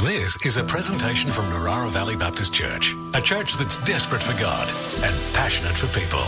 This 0.00 0.36
is 0.44 0.58
a 0.58 0.62
presentation 0.62 1.30
from 1.30 1.46
Narara 1.46 1.88
Valley 1.88 2.16
Baptist 2.16 2.52
Church, 2.52 2.94
a 3.14 3.20
church 3.22 3.54
that's 3.54 3.78
desperate 3.78 4.22
for 4.22 4.38
God 4.38 4.68
and 5.02 5.16
passionate 5.32 5.72
for 5.72 5.86
people. 5.98 6.22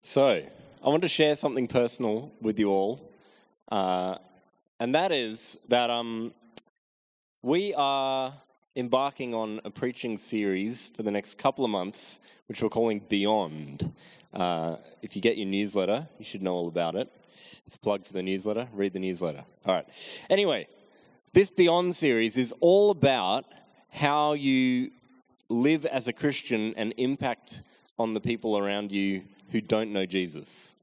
So, 0.00 0.42
I 0.82 0.88
want 0.88 1.02
to 1.02 1.08
share 1.08 1.36
something 1.36 1.66
personal 1.66 2.32
with 2.40 2.58
you 2.58 2.70
all, 2.70 3.12
uh, 3.70 4.16
and 4.80 4.94
that 4.94 5.12
is 5.12 5.58
that 5.68 5.90
um, 5.90 6.32
we 7.42 7.74
are 7.74 8.32
embarking 8.74 9.34
on 9.34 9.60
a 9.66 9.70
preaching 9.70 10.16
series 10.16 10.88
for 10.88 11.02
the 11.02 11.10
next 11.10 11.36
couple 11.36 11.66
of 11.66 11.70
months, 11.70 12.20
which 12.46 12.62
we're 12.62 12.70
calling 12.70 13.00
Beyond. 13.10 13.92
Uh, 14.32 14.76
if 15.02 15.14
you 15.14 15.20
get 15.20 15.36
your 15.36 15.46
newsletter, 15.46 16.08
you 16.18 16.24
should 16.24 16.42
know 16.42 16.54
all 16.54 16.68
about 16.68 16.94
it. 16.94 17.12
It's 17.66 17.76
a 17.76 17.78
plug 17.78 18.06
for 18.06 18.14
the 18.14 18.22
newsletter. 18.22 18.68
Read 18.72 18.94
the 18.94 19.00
newsletter. 19.00 19.44
All 19.66 19.74
right. 19.74 19.86
Anyway, 20.30 20.66
this 21.38 21.50
Beyond 21.50 21.94
series 21.94 22.36
is 22.36 22.52
all 22.58 22.90
about 22.90 23.44
how 23.90 24.32
you 24.32 24.90
live 25.48 25.86
as 25.86 26.08
a 26.08 26.12
Christian 26.12 26.74
and 26.76 26.92
impact 26.96 27.62
on 27.96 28.12
the 28.12 28.18
people 28.18 28.58
around 28.58 28.90
you 28.90 29.22
who 29.52 29.60
don't 29.60 29.92
know 29.92 30.04
Jesus. 30.04 30.74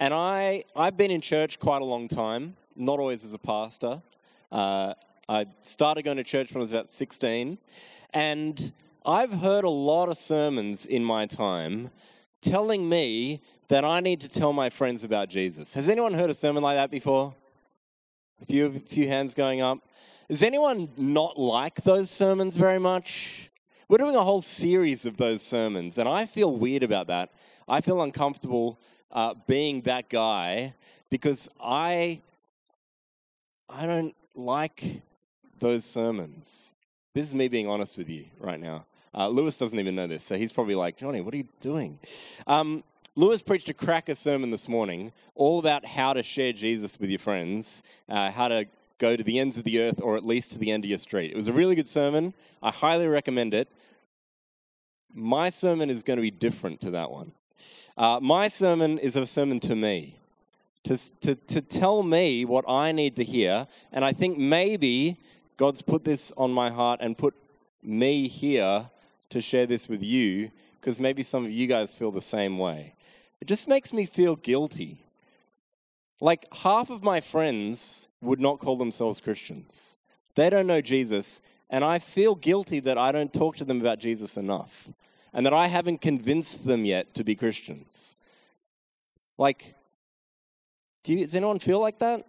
And 0.00 0.12
I, 0.12 0.64
I've 0.74 0.96
been 0.96 1.12
in 1.12 1.20
church 1.20 1.60
quite 1.60 1.82
a 1.82 1.84
long 1.84 2.08
time, 2.08 2.56
not 2.74 2.98
always 2.98 3.24
as 3.24 3.32
a 3.32 3.38
pastor. 3.38 4.02
Uh, 4.50 4.94
I 5.28 5.46
started 5.62 6.02
going 6.02 6.16
to 6.16 6.24
church 6.24 6.52
when 6.52 6.62
I 6.62 6.64
was 6.64 6.72
about 6.72 6.90
16, 6.90 7.56
and 8.12 8.72
I've 9.06 9.32
heard 9.32 9.62
a 9.62 9.70
lot 9.70 10.08
of 10.08 10.16
sermons 10.16 10.84
in 10.84 11.04
my 11.04 11.26
time 11.26 11.92
telling 12.40 12.88
me 12.88 13.40
that 13.68 13.84
I 13.84 14.00
need 14.00 14.20
to 14.22 14.28
tell 14.28 14.52
my 14.52 14.68
friends 14.68 15.04
about 15.04 15.28
Jesus. 15.28 15.74
Has 15.74 15.88
anyone 15.88 16.12
heard 16.12 16.28
a 16.28 16.34
sermon 16.34 16.64
like 16.64 16.76
that 16.76 16.90
before? 16.90 17.36
A 18.42 18.46
few, 18.46 18.80
few 18.80 19.06
hands 19.06 19.34
going 19.34 19.60
up. 19.60 19.78
Does 20.28 20.42
anyone 20.42 20.88
not 20.96 21.38
like 21.38 21.76
those 21.84 22.10
sermons 22.10 22.56
very 22.56 22.80
much? 22.80 23.50
We're 23.88 23.98
doing 23.98 24.16
a 24.16 24.24
whole 24.24 24.42
series 24.42 25.06
of 25.06 25.16
those 25.16 25.42
sermons, 25.42 25.96
and 25.96 26.08
I 26.08 26.26
feel 26.26 26.56
weird 26.56 26.82
about 26.82 27.06
that. 27.06 27.30
I 27.68 27.80
feel 27.80 28.02
uncomfortable 28.02 28.80
uh, 29.12 29.34
being 29.46 29.82
that 29.82 30.08
guy 30.08 30.74
because 31.08 31.48
I, 31.62 32.20
I 33.68 33.86
don't 33.86 34.16
like 34.34 35.02
those 35.60 35.84
sermons. 35.84 36.74
This 37.14 37.28
is 37.28 37.36
me 37.36 37.46
being 37.46 37.68
honest 37.68 37.96
with 37.96 38.08
you 38.08 38.24
right 38.40 38.58
now. 38.58 38.86
Uh, 39.14 39.28
Lewis 39.28 39.56
doesn't 39.56 39.78
even 39.78 39.94
know 39.94 40.08
this, 40.08 40.24
so 40.24 40.36
he's 40.36 40.52
probably 40.52 40.74
like, 40.74 40.96
Johnny, 40.96 41.20
what 41.20 41.32
are 41.32 41.36
you 41.36 41.48
doing? 41.60 42.00
Um, 42.48 42.82
Lewis 43.14 43.42
preached 43.42 43.68
a 43.68 43.74
cracker 43.74 44.14
sermon 44.14 44.50
this 44.50 44.70
morning, 44.70 45.12
all 45.34 45.58
about 45.58 45.84
how 45.84 46.14
to 46.14 46.22
share 46.22 46.54
Jesus 46.54 46.98
with 46.98 47.10
your 47.10 47.18
friends, 47.18 47.82
uh, 48.08 48.30
how 48.30 48.48
to 48.48 48.66
go 48.96 49.16
to 49.16 49.22
the 49.22 49.38
ends 49.38 49.58
of 49.58 49.64
the 49.64 49.82
earth 49.82 50.00
or 50.00 50.16
at 50.16 50.24
least 50.24 50.52
to 50.52 50.58
the 50.58 50.70
end 50.70 50.84
of 50.84 50.88
your 50.88 50.98
street. 50.98 51.30
It 51.30 51.36
was 51.36 51.46
a 51.46 51.52
really 51.52 51.74
good 51.74 51.86
sermon. 51.86 52.32
I 52.62 52.70
highly 52.70 53.06
recommend 53.06 53.52
it. 53.52 53.70
My 55.12 55.50
sermon 55.50 55.90
is 55.90 56.02
going 56.02 56.16
to 56.16 56.22
be 56.22 56.30
different 56.30 56.80
to 56.80 56.90
that 56.92 57.10
one. 57.10 57.32
Uh, 57.98 58.18
my 58.22 58.48
sermon 58.48 58.96
is 58.96 59.14
a 59.14 59.26
sermon 59.26 59.60
to 59.60 59.76
me, 59.76 60.16
to, 60.84 60.96
to, 61.20 61.34
to 61.34 61.60
tell 61.60 62.02
me 62.02 62.46
what 62.46 62.64
I 62.66 62.92
need 62.92 63.16
to 63.16 63.24
hear. 63.24 63.66
And 63.92 64.06
I 64.06 64.14
think 64.14 64.38
maybe 64.38 65.18
God's 65.58 65.82
put 65.82 66.04
this 66.04 66.32
on 66.38 66.50
my 66.50 66.70
heart 66.70 67.00
and 67.02 67.18
put 67.18 67.34
me 67.82 68.26
here 68.26 68.88
to 69.28 69.40
share 69.42 69.66
this 69.66 69.86
with 69.86 70.02
you 70.02 70.50
because 70.80 70.98
maybe 70.98 71.22
some 71.22 71.44
of 71.44 71.50
you 71.50 71.66
guys 71.66 71.94
feel 71.94 72.10
the 72.10 72.22
same 72.22 72.58
way. 72.58 72.94
It 73.42 73.48
just 73.48 73.66
makes 73.66 73.92
me 73.92 74.06
feel 74.06 74.36
guilty. 74.36 75.04
Like 76.20 76.46
half 76.58 76.90
of 76.90 77.02
my 77.02 77.20
friends 77.20 78.08
would 78.20 78.40
not 78.40 78.60
call 78.60 78.76
themselves 78.76 79.20
Christians. 79.20 79.98
They 80.36 80.48
don't 80.48 80.68
know 80.68 80.80
Jesus, 80.80 81.42
and 81.68 81.84
I 81.84 81.98
feel 81.98 82.36
guilty 82.36 82.78
that 82.78 82.98
I 82.98 83.10
don't 83.10 83.32
talk 83.32 83.56
to 83.56 83.64
them 83.64 83.80
about 83.80 83.98
Jesus 83.98 84.36
enough 84.36 84.88
and 85.32 85.44
that 85.44 85.52
I 85.52 85.66
haven't 85.66 86.00
convinced 86.00 86.68
them 86.68 86.84
yet 86.84 87.14
to 87.14 87.24
be 87.24 87.34
Christians. 87.34 88.16
Like, 89.38 89.74
do 91.02 91.12
you, 91.12 91.24
does 91.24 91.34
anyone 91.34 91.58
feel 91.58 91.80
like 91.80 91.98
that? 91.98 92.24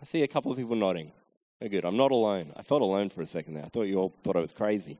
I 0.00 0.04
see 0.04 0.22
a 0.22 0.28
couple 0.28 0.52
of 0.52 0.56
people 0.56 0.76
nodding. 0.76 1.10
Good. 1.68 1.84
I'm 1.84 1.96
not 1.96 2.12
alone. 2.12 2.52
I 2.56 2.62
felt 2.62 2.80
alone 2.80 3.08
for 3.08 3.22
a 3.22 3.26
second 3.26 3.54
there. 3.54 3.64
I 3.64 3.70
thought 3.70 3.88
you 3.88 3.98
all 3.98 4.14
thought 4.22 4.36
I 4.36 4.40
was 4.40 4.52
crazy. 4.52 4.98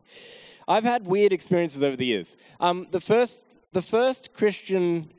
I've 0.66 0.82
had 0.82 1.06
weird 1.06 1.32
experiences 1.32 1.84
over 1.84 1.94
the 1.94 2.06
years. 2.06 2.36
Um, 2.58 2.88
the 2.90 3.00
first, 3.00 3.56
the 3.72 3.82
first 3.82 4.32
Christian 4.32 5.10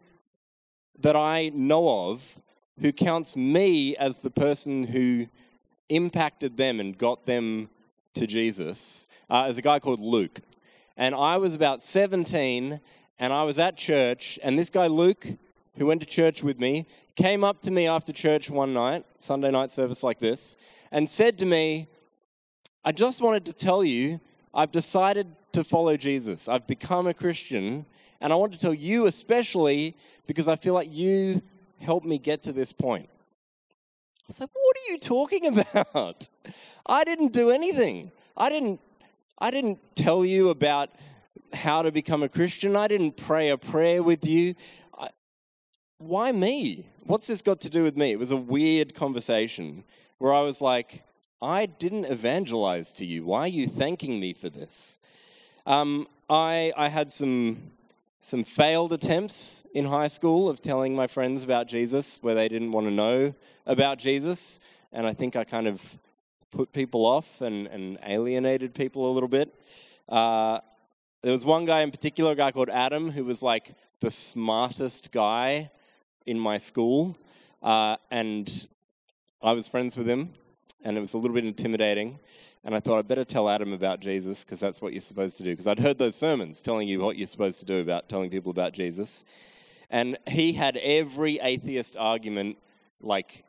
that 0.99 1.15
I 1.15 1.49
know 1.49 2.09
of 2.09 2.41
who 2.81 2.91
counts 2.91 3.35
me 3.35 3.95
as 3.97 4.19
the 4.19 4.29
person 4.29 4.83
who 4.83 5.27
impacted 5.89 6.57
them 6.57 6.79
and 6.79 6.97
got 6.97 7.25
them 7.25 7.69
to 8.15 8.27
Jesus 8.27 9.07
uh, 9.29 9.47
is 9.49 9.57
a 9.57 9.61
guy 9.61 9.79
called 9.79 9.99
Luke. 9.99 10.41
And 10.95 11.13
I 11.13 11.37
was 11.37 11.53
about 11.53 11.81
17 11.81 12.79
and 13.19 13.33
I 13.33 13.43
was 13.43 13.57
at 13.57 13.77
church, 13.77 14.37
and 14.43 14.59
this 14.59 14.69
guy, 14.69 14.85
Luke, 14.87 15.25
who 15.77 15.87
went 15.87 16.01
to 16.01 16.07
church 16.07 16.43
with 16.43 16.59
me, 16.59 16.85
came 17.15 17.43
up 17.43 17.61
to 17.63 17.71
me 17.71 17.87
after 17.87 18.13
church 18.13 18.49
one 18.49 18.73
night, 18.73 19.05
Sunday 19.17 19.49
night 19.49 19.71
service 19.71 20.03
like 20.03 20.19
this, 20.19 20.55
and 20.91 21.09
said 21.09 21.37
to 21.39 21.45
me, 21.45 21.87
I 22.85 22.91
just 22.91 23.21
wanted 23.21 23.45
to 23.45 23.53
tell 23.53 23.83
you, 23.83 24.19
I've 24.53 24.71
decided 24.71 25.27
to 25.53 25.63
follow 25.63 25.97
Jesus. 25.97 26.47
I've 26.47 26.67
become 26.67 27.07
a 27.07 27.13
Christian, 27.13 27.85
and 28.21 28.33
I 28.33 28.35
want 28.35 28.53
to 28.53 28.59
tell 28.59 28.73
you 28.73 29.05
especially 29.07 29.95
because 30.25 30.47
I 30.47 30.55
feel 30.55 30.73
like 30.73 30.89
you 30.91 31.41
helped 31.79 32.05
me 32.05 32.17
get 32.17 32.43
to 32.43 32.51
this 32.51 32.73
point. 32.73 33.09
I 33.09 34.23
was 34.27 34.39
like, 34.39 34.49
what 34.53 34.75
are 34.75 34.91
you 34.91 34.97
talking 34.99 35.59
about? 35.93 36.27
I 36.85 37.03
didn't 37.03 37.33
do 37.33 37.49
anything. 37.49 38.11
I 38.35 38.49
didn't 38.49 38.79
I 39.39 39.51
didn't 39.51 39.79
tell 39.95 40.25
you 40.25 40.49
about 40.49 40.89
how 41.53 41.83
to 41.83 41.91
become 41.91 42.23
a 42.23 42.29
Christian. 42.29 42.75
I 42.75 42.87
didn't 42.87 43.17
pray 43.17 43.49
a 43.49 43.57
prayer 43.57 44.01
with 44.01 44.25
you. 44.25 44.55
I, 44.97 45.09
why 45.99 46.31
me? 46.31 46.87
What's 47.05 47.27
this 47.27 47.41
got 47.41 47.61
to 47.61 47.69
do 47.69 47.83
with 47.83 47.95
me? 47.95 48.11
It 48.11 48.19
was 48.19 48.31
a 48.31 48.37
weird 48.37 48.95
conversation 48.95 49.83
where 50.17 50.33
I 50.33 50.41
was 50.41 50.59
like, 50.59 51.03
I 51.41 51.67
didn't 51.67 52.05
evangelize 52.05 52.93
to 52.93 53.05
you. 53.05 53.25
Why 53.25 53.41
are 53.41 53.47
you 53.47 53.67
thanking 53.67 54.19
me 54.19 54.33
for 54.33 54.49
this? 54.49 54.99
Um, 55.65 56.07
I, 56.29 56.73
I 56.75 56.87
had 56.89 57.13
some, 57.13 57.71
some 58.27 58.43
failed 58.43 58.91
attempts 58.91 59.63
in 59.73 59.85
high 59.85 60.07
school 60.09 60.49
of 60.49 60.61
telling 60.61 60.93
my 60.93 61.07
friends 61.07 61.45
about 61.45 61.65
Jesus 61.65 62.19
where 62.21 62.35
they 62.35 62.49
didn't 62.49 62.73
want 62.73 62.85
to 62.85 62.91
know 62.91 63.33
about 63.65 63.99
Jesus. 63.99 64.59
And 64.91 65.07
I 65.07 65.13
think 65.13 65.37
I 65.37 65.45
kind 65.45 65.65
of 65.65 65.81
put 66.51 66.73
people 66.73 67.05
off 67.05 67.39
and, 67.39 67.67
and 67.67 67.97
alienated 68.05 68.73
people 68.73 69.09
a 69.09 69.13
little 69.13 69.29
bit. 69.29 69.55
Uh, 70.09 70.59
there 71.23 71.31
was 71.31 71.45
one 71.45 71.63
guy 71.63 71.83
in 71.83 71.89
particular, 71.89 72.33
a 72.33 72.35
guy 72.35 72.51
called 72.51 72.69
Adam, 72.69 73.11
who 73.11 73.23
was 73.23 73.41
like 73.41 73.73
the 74.01 74.11
smartest 74.11 75.13
guy 75.13 75.71
in 76.25 76.37
my 76.37 76.57
school. 76.57 77.17
Uh, 77.63 77.95
and 78.11 78.67
I 79.41 79.53
was 79.53 79.69
friends 79.69 79.95
with 79.95 80.09
him, 80.09 80.33
and 80.83 80.97
it 80.97 81.01
was 81.01 81.13
a 81.13 81.17
little 81.17 81.35
bit 81.35 81.45
intimidating. 81.45 82.19
And 82.63 82.75
I 82.75 82.79
thought 82.79 82.99
I'd 82.99 83.07
better 83.07 83.23
tell 83.23 83.49
Adam 83.49 83.71
about 83.71 83.99
Jesus 83.99 84.43
because 84.43 84.59
that's 84.59 84.81
what 84.81 84.91
you're 84.91 85.01
supposed 85.01 85.37
to 85.37 85.43
do. 85.43 85.51
Because 85.51 85.67
I'd 85.67 85.79
heard 85.79 85.97
those 85.97 86.15
sermons 86.15 86.61
telling 86.61 86.87
you 86.87 86.99
what 86.99 87.17
you're 87.17 87.27
supposed 87.27 87.59
to 87.59 87.65
do 87.65 87.79
about 87.79 88.09
telling 88.09 88.29
people 88.29 88.51
about 88.51 88.73
Jesus. 88.73 89.23
And 89.89 90.17
he 90.27 90.53
had 90.53 90.77
every 90.77 91.39
atheist 91.39 91.95
argument 91.97 92.57
like 92.99 93.45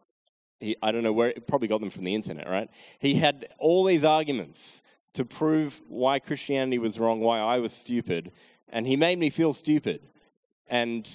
he, 0.61 0.77
I 0.83 0.93
don't 0.93 1.03
know 1.03 1.12
where, 1.12 1.33
probably 1.47 1.69
got 1.69 1.81
them 1.81 1.91
from 1.91 2.05
the 2.05 2.15
internet, 2.15 2.49
right? 2.49 2.69
He 2.99 3.15
had 3.15 3.49
all 3.59 3.84
these 3.84 4.05
arguments 4.05 4.83
to 5.15 5.25
prove 5.25 5.81
why 5.89 6.19
Christianity 6.19 6.78
was 6.78 6.99
wrong, 6.99 7.21
why 7.21 7.39
I 7.39 7.59
was 7.59 7.73
stupid, 7.73 8.33
and 8.69 8.87
he 8.87 8.97
made 8.97 9.19
me 9.19 9.31
feel 9.31 9.53
stupid. 9.53 10.01
And 10.69 11.09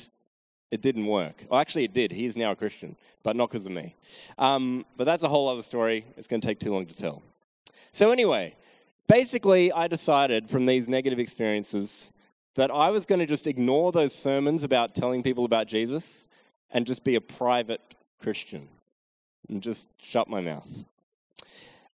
it 0.74 0.82
didn't 0.82 1.06
work. 1.06 1.46
Well, 1.48 1.60
actually, 1.60 1.84
it 1.84 1.94
did. 1.94 2.12
He 2.12 2.26
is 2.26 2.36
now 2.36 2.50
a 2.50 2.56
Christian, 2.56 2.96
but 3.22 3.36
not 3.36 3.50
because 3.50 3.68
of 3.68 3.72
me. 3.72 3.96
Um, 4.40 4.88
but 4.98 5.04
that's 5.04 5.24
a 5.24 5.30
whole 5.30 5.48
other 5.48 5.62
story. 5.62 6.04
It's 6.18 6.28
going 6.28 6.42
to 6.42 6.48
take 6.48 6.60
too 6.60 6.74
long 6.74 6.88
to 6.88 6.96
tell. 6.96 7.22
So, 7.92 8.10
anyway, 8.10 8.56
basically, 9.08 9.72
I 9.72 9.88
decided 9.88 10.50
from 10.50 10.66
these 10.66 10.90
negative 10.90 11.20
experiences 11.20 12.12
that 12.56 12.72
I 12.72 12.90
was 12.90 13.06
going 13.06 13.20
to 13.20 13.28
just 13.28 13.46
ignore 13.46 13.92
those 13.92 14.16
sermons 14.16 14.64
about 14.64 14.96
telling 14.96 15.22
people 15.22 15.46
about 15.46 15.68
Jesus 15.68 16.28
and 16.72 16.88
just 16.88 17.04
be 17.04 17.14
a 17.14 17.22
private 17.22 17.82
Christian 18.20 18.68
and 19.50 19.62
just 19.62 19.90
shut 20.02 20.28
my 20.28 20.42
mouth. 20.42 20.86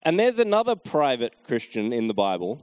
And 0.04 0.18
there's 0.18 0.39
another 0.39 0.77
private 0.77 1.33
Christian 1.44 1.92
in 1.92 2.07
the 2.07 2.13
Bible 2.13 2.62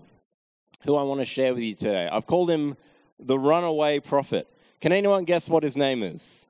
who 0.86 0.96
I 0.96 1.02
want 1.02 1.20
to 1.20 1.26
share 1.26 1.52
with 1.52 1.62
you 1.62 1.74
today. 1.74 2.08
I've 2.10 2.26
called 2.26 2.50
him 2.50 2.78
the 3.20 3.38
runaway 3.38 4.00
prophet. 4.00 4.48
Can 4.80 4.92
anyone 4.92 5.24
guess 5.24 5.48
what 5.48 5.62
his 5.62 5.76
name 5.76 6.02
is? 6.02 6.48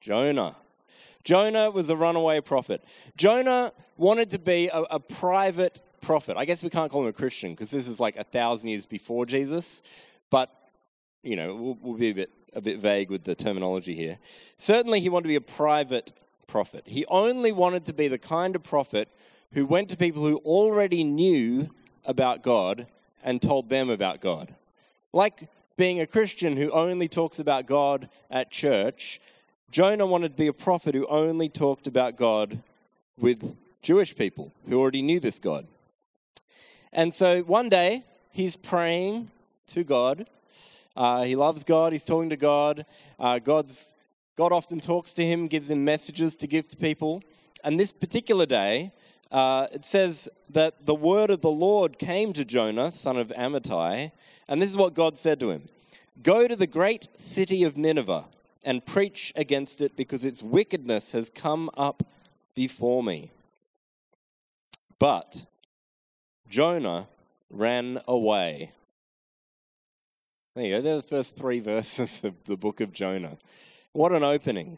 Jonah. 0.00 0.56
Jonah 1.24 1.70
was 1.70 1.88
a 1.88 1.96
runaway 1.96 2.40
prophet. 2.40 2.82
Jonah 3.16 3.72
wanted 3.96 4.30
to 4.30 4.38
be 4.38 4.68
a, 4.68 4.80
a 4.82 5.00
private 5.00 5.80
prophet. 6.00 6.36
I 6.36 6.44
guess 6.44 6.62
we 6.62 6.70
can't 6.70 6.90
call 6.90 7.02
him 7.02 7.08
a 7.08 7.12
Christian 7.12 7.52
because 7.52 7.70
this 7.70 7.86
is 7.86 8.00
like 8.00 8.16
a 8.16 8.24
thousand 8.24 8.70
years 8.70 8.86
before 8.86 9.24
Jesus, 9.24 9.82
but 10.30 10.50
you 11.22 11.36
know, 11.36 11.54
we'll, 11.54 11.78
we'll 11.80 11.98
be 11.98 12.10
a 12.10 12.14
bit 12.14 12.30
a 12.54 12.60
bit 12.60 12.78
vague 12.78 13.10
with 13.10 13.24
the 13.24 13.34
terminology 13.34 13.94
here. 13.94 14.18
Certainly, 14.58 15.00
he 15.00 15.08
wanted 15.08 15.24
to 15.24 15.28
be 15.28 15.36
a 15.36 15.40
private 15.40 16.12
prophet. 16.46 16.82
He 16.86 17.06
only 17.06 17.52
wanted 17.52 17.86
to 17.86 17.92
be 17.92 18.08
the 18.08 18.18
kind 18.18 18.54
of 18.54 18.62
prophet 18.62 19.08
who 19.52 19.64
went 19.64 19.88
to 19.90 19.96
people 19.96 20.26
who 20.26 20.36
already 20.38 21.04
knew 21.04 21.70
about 22.04 22.42
God 22.42 22.86
and 23.22 23.40
told 23.40 23.68
them 23.68 23.88
about 23.88 24.20
God. 24.20 24.54
Like 25.12 25.48
being 25.76 26.00
a 26.00 26.06
Christian 26.06 26.56
who 26.56 26.70
only 26.70 27.08
talks 27.08 27.38
about 27.38 27.66
God 27.66 28.08
at 28.30 28.50
church, 28.50 29.20
Jonah 29.70 30.06
wanted 30.06 30.30
to 30.30 30.36
be 30.36 30.46
a 30.46 30.52
prophet 30.52 30.94
who 30.94 31.06
only 31.06 31.48
talked 31.48 31.86
about 31.86 32.16
God 32.16 32.62
with 33.18 33.56
Jewish 33.82 34.16
people 34.16 34.52
who 34.68 34.78
already 34.80 35.02
knew 35.02 35.20
this 35.20 35.38
God. 35.38 35.66
And 36.92 37.12
so 37.12 37.42
one 37.42 37.68
day 37.68 38.04
he's 38.30 38.56
praying 38.56 39.30
to 39.68 39.84
God. 39.84 40.28
Uh, 40.96 41.22
he 41.24 41.36
loves 41.36 41.64
God. 41.64 41.92
He's 41.92 42.04
talking 42.04 42.30
to 42.30 42.36
God. 42.36 42.86
Uh, 43.18 43.38
God's 43.38 43.96
God 44.36 44.52
often 44.52 44.80
talks 44.80 45.12
to 45.14 45.24
him, 45.24 45.46
gives 45.46 45.70
him 45.70 45.84
messages 45.84 46.36
to 46.36 46.46
give 46.46 46.68
to 46.68 46.76
people. 46.76 47.22
And 47.64 47.78
this 47.78 47.92
particular 47.92 48.46
day, 48.46 48.92
uh, 49.30 49.66
it 49.72 49.84
says 49.84 50.28
that 50.50 50.86
the 50.86 50.94
word 50.94 51.30
of 51.30 51.40
the 51.42 51.50
Lord 51.50 51.98
came 51.98 52.32
to 52.32 52.44
Jonah, 52.44 52.90
son 52.92 53.16
of 53.16 53.28
Amittai, 53.28 54.12
and 54.52 54.60
this 54.60 54.68
is 54.68 54.76
what 54.76 54.92
God 54.92 55.16
said 55.16 55.40
to 55.40 55.50
him 55.50 55.62
Go 56.22 56.46
to 56.46 56.54
the 56.54 56.66
great 56.66 57.08
city 57.16 57.64
of 57.64 57.78
Nineveh 57.78 58.26
and 58.62 58.84
preach 58.84 59.32
against 59.34 59.80
it 59.80 59.96
because 59.96 60.26
its 60.26 60.42
wickedness 60.42 61.12
has 61.12 61.30
come 61.30 61.70
up 61.74 62.02
before 62.54 63.02
me. 63.02 63.30
But 64.98 65.46
Jonah 66.50 67.08
ran 67.48 68.02
away. 68.06 68.72
There 70.54 70.66
you 70.66 70.70
go. 70.76 70.82
They're 70.82 70.96
the 70.96 71.02
first 71.02 71.34
three 71.34 71.60
verses 71.72 72.22
of 72.22 72.34
the 72.44 72.58
book 72.58 72.82
of 72.82 72.92
Jonah. 72.92 73.38
What 73.92 74.12
an 74.12 74.22
opening. 74.22 74.76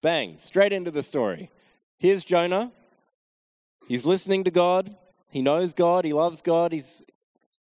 Bang, 0.00 0.38
straight 0.38 0.72
into 0.72 0.92
the 0.92 1.02
story. 1.02 1.50
Here's 1.98 2.24
Jonah. 2.24 2.70
He's 3.88 4.06
listening 4.06 4.44
to 4.44 4.52
God. 4.52 4.96
He 5.32 5.42
knows 5.42 5.74
God. 5.74 6.04
He 6.04 6.12
loves 6.12 6.40
God. 6.40 6.70
He's, 6.70 7.02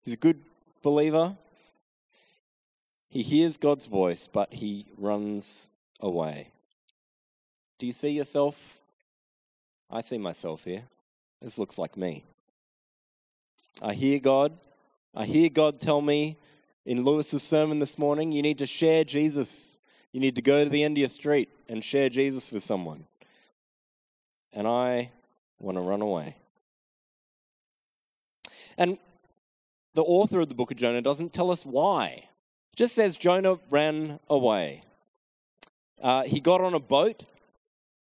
he's 0.05 0.13
a 0.13 0.19
good 0.19 0.43
believer. 0.83 1.37
He 3.09 3.23
hears 3.23 3.57
God's 3.57 3.87
voice, 3.87 4.29
but 4.29 4.53
he 4.53 4.87
runs 4.97 5.71
away. 6.01 6.49
Do 7.79 7.87
you 7.87 7.93
see 7.93 8.11
yourself? 8.11 8.81
I 9.91 10.01
see 10.01 10.19
myself 10.19 10.65
here. 10.65 10.85
This 11.41 11.59
looks 11.59 11.79
like 11.79 11.97
me. 11.97 12.25
I 13.81 13.95
hear 13.95 14.19
God. 14.19 14.53
I 15.15 15.27
hear 15.27 15.51
God 15.51 15.81
tell 15.81 16.01
me 16.01 16.39
in 16.85 17.05
Lewis's 17.05 17.43
sermon 17.43 17.79
this 17.79 17.99
morning, 17.99 18.33
you 18.33 18.43
need 18.43 18.59
to 18.59 18.67
share 18.67 19.05
Jesus. 19.05 19.79
You 20.13 20.21
need 20.21 20.37
to 20.37 20.43
go 20.43 20.65
to 20.65 20.71
the 20.71 20.83
end 20.83 20.97
of 20.97 21.01
your 21.01 21.09
street 21.09 21.49
and 21.69 21.85
share 21.85 22.09
Jesus 22.09 22.51
with 22.51 22.63
someone. 22.63 23.07
And 24.53 24.67
I 24.67 25.11
want 25.59 25.77
to 25.77 25.81
run 25.81 26.03
away. 26.03 26.37
And 28.77 28.99
the 29.95 30.03
author 30.03 30.41
of 30.41 30.49
the 30.49 30.55
book 30.55 30.71
of 30.71 30.77
Jonah 30.77 31.03
doesn't 31.03 31.33
tell 31.33 31.51
us 31.51 31.65
why. 31.65 32.29
It 32.73 32.77
just 32.77 32.95
says 32.95 33.17
Jonah 33.17 33.59
ran 33.71 34.21
away. 34.29 34.85
Uh, 36.01 36.25
he 36.25 36.41
got 36.41 36.61
on 36.61 36.75
a 36.75 36.81
boat 36.81 37.27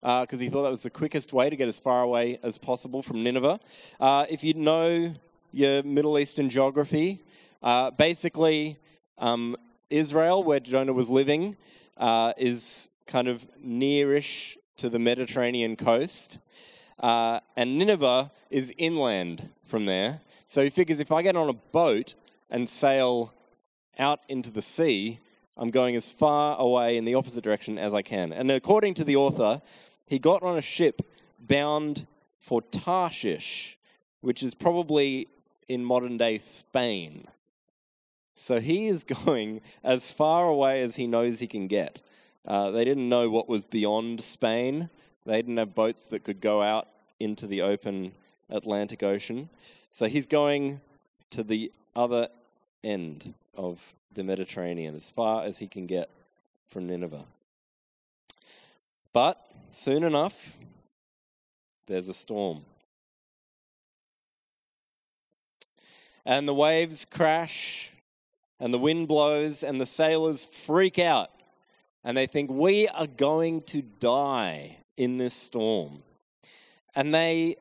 because 0.02 0.34
uh, 0.34 0.38
he 0.38 0.50
thought 0.50 0.64
that 0.64 0.70
was 0.70 0.84
the 0.84 0.90
quickest 0.90 1.34
way 1.34 1.50
to 1.50 1.56
get 1.56 1.68
as 1.68 1.80
far 1.80 2.02
away 2.04 2.40
as 2.44 2.58
possible 2.58 3.02
from 3.02 3.24
Nineveh. 3.24 3.60
Uh, 4.00 4.26
if 4.30 4.44
you 4.44 4.54
know 4.54 5.14
your 5.52 5.84
Middle 5.84 6.20
Eastern 6.20 6.50
geography, 6.50 7.24
uh, 7.64 7.92
basically, 7.92 8.78
um, 9.18 9.56
Israel, 9.90 10.44
where 10.44 10.60
Jonah 10.60 10.94
was 10.94 11.10
living, 11.10 11.58
uh, 11.98 12.34
is 12.38 12.90
kind 13.08 13.28
of 13.28 13.48
nearish 13.64 14.58
to 14.78 14.90
the 14.90 15.00
Mediterranean 15.00 15.76
coast. 15.76 16.40
Uh, 17.00 17.40
and 17.56 17.78
Nineveh 17.78 18.32
is 18.50 18.74
inland 18.78 19.50
from 19.64 19.86
there. 19.86 20.22
So 20.56 20.64
he 20.64 20.70
figures 20.70 21.02
if 21.02 21.12
I 21.12 21.22
get 21.22 21.36
on 21.36 21.50
a 21.50 21.54
boat 21.74 22.16
and 22.50 22.70
sail 22.70 23.34
out 24.00 24.22
into 24.30 24.50
the 24.50 24.62
sea, 24.62 25.20
I'm 25.58 25.70
going 25.70 25.98
as 25.98 26.10
far 26.10 26.58
away 26.58 26.96
in 26.96 27.04
the 27.04 27.16
opposite 27.16 27.44
direction 27.44 27.78
as 27.78 27.94
I 27.94 28.02
can. 28.02 28.32
And 28.32 28.50
according 28.50 28.94
to 28.94 29.04
the 29.04 29.18
author, 29.18 29.62
he 30.06 30.18
got 30.18 30.44
on 30.44 30.58
a 30.58 30.62
ship 30.62 31.02
bound 31.42 32.08
for 32.40 32.62
Tarshish, 32.62 33.78
which 34.22 34.42
is 34.42 34.56
probably 34.56 35.28
in 35.68 35.84
modern 35.84 36.16
day 36.16 36.38
Spain. 36.38 37.28
So 38.36 38.62
he 38.62 38.88
is 38.88 39.04
going 39.26 39.60
as 39.84 40.14
far 40.14 40.48
away 40.48 40.84
as 40.84 40.96
he 40.96 41.06
knows 41.06 41.42
he 41.42 41.48
can 41.48 41.68
get. 41.68 42.02
Uh, 42.48 42.72
they 42.72 42.86
didn't 42.86 43.10
know 43.10 43.30
what 43.30 43.50
was 43.50 43.66
beyond 43.66 44.22
Spain. 44.22 44.90
They 45.26 45.36
didn't 45.36 45.58
have 45.58 45.76
boats 45.76 46.08
that 46.12 46.24
could 46.24 46.40
go 46.40 46.62
out 46.62 46.88
into 47.20 47.46
the 47.46 47.62
open 47.62 48.14
Atlantic 48.50 49.04
Ocean. 49.04 49.50
So 49.90 50.08
he's 50.08 50.26
going 50.26 50.82
to 51.32 51.44
the 51.44 51.72
other 51.96 52.30
end 52.84 53.34
of 53.56 53.96
the 54.14 54.24
Mediterranean, 54.24 54.96
as 54.96 55.10
far 55.10 55.44
as 55.44 55.60
he 55.60 55.68
can 55.68 55.86
get 55.86 56.10
from 56.68 56.88
Nineveh. 56.88 57.26
But 59.14 59.40
soon 59.70 60.04
enough, 60.04 60.58
there's 61.88 62.10
a 62.10 62.14
storm. 62.14 62.66
And 66.26 66.48
the 66.48 66.54
waves 66.54 67.06
crash, 67.06 67.92
and 68.60 68.74
the 68.74 68.80
wind 68.80 69.08
blows, 69.08 69.64
and 69.64 69.80
the 69.80 69.86
sailors 69.86 70.44
freak 70.44 70.98
out. 70.98 71.30
And 72.04 72.18
they 72.18 72.26
think, 72.28 72.50
We 72.50 72.88
are 72.88 73.08
going 73.08 73.62
to 73.64 73.82
die 73.82 74.78
in 74.98 75.18
this 75.18 75.34
storm. 75.34 76.04
And 76.96 77.14
they 77.14 77.58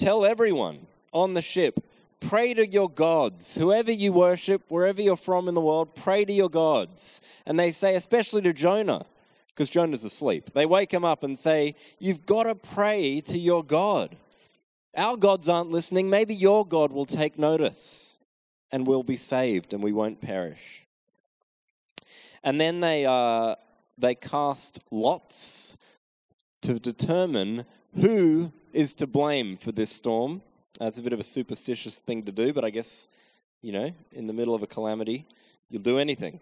tell 0.00 0.24
everyone 0.24 0.86
on 1.12 1.34
the 1.34 1.42
ship, 1.42 1.84
Pray 2.20 2.52
to 2.52 2.66
your 2.66 2.90
gods. 2.90 3.56
Whoever 3.56 3.90
you 3.90 4.12
worship, 4.12 4.62
wherever 4.68 5.00
you're 5.00 5.16
from 5.16 5.48
in 5.48 5.54
the 5.54 5.60
world, 5.60 5.94
pray 5.94 6.24
to 6.24 6.32
your 6.32 6.50
gods. 6.50 7.22
And 7.46 7.58
they 7.58 7.70
say, 7.70 7.94
especially 7.94 8.42
to 8.42 8.52
Jonah, 8.52 9.06
because 9.48 9.70
Jonah's 9.70 10.04
asleep. 10.04 10.50
They 10.52 10.66
wake 10.66 10.92
him 10.92 11.04
up 11.04 11.24
and 11.24 11.38
say, 11.38 11.74
You've 11.98 12.26
got 12.26 12.44
to 12.44 12.54
pray 12.54 13.20
to 13.22 13.38
your 13.38 13.64
God. 13.64 14.16
Our 14.96 15.16
gods 15.16 15.48
aren't 15.48 15.70
listening. 15.70 16.10
Maybe 16.10 16.34
your 16.34 16.66
God 16.66 16.92
will 16.92 17.06
take 17.06 17.38
notice 17.38 18.18
and 18.70 18.86
we'll 18.86 19.02
be 19.02 19.16
saved 19.16 19.72
and 19.72 19.82
we 19.82 19.92
won't 19.92 20.20
perish. 20.20 20.86
And 22.42 22.60
then 22.60 22.80
they, 22.80 23.06
uh, 23.06 23.56
they 23.98 24.14
cast 24.14 24.80
lots 24.90 25.76
to 26.62 26.78
determine 26.78 27.66
who 27.94 28.52
is 28.72 28.94
to 28.94 29.06
blame 29.06 29.56
for 29.56 29.72
this 29.72 29.90
storm. 29.90 30.42
That's 30.78 30.98
a 30.98 31.02
bit 31.02 31.12
of 31.12 31.20
a 31.20 31.24
superstitious 31.24 31.98
thing 31.98 32.24
to 32.24 32.32
do, 32.32 32.52
but 32.52 32.64
I 32.64 32.70
guess, 32.70 33.08
you 33.62 33.72
know, 33.72 33.90
in 34.12 34.26
the 34.26 34.32
middle 34.32 34.54
of 34.54 34.62
a 34.62 34.66
calamity, 34.66 35.26
you'll 35.68 35.82
do 35.82 35.98
anything. 35.98 36.40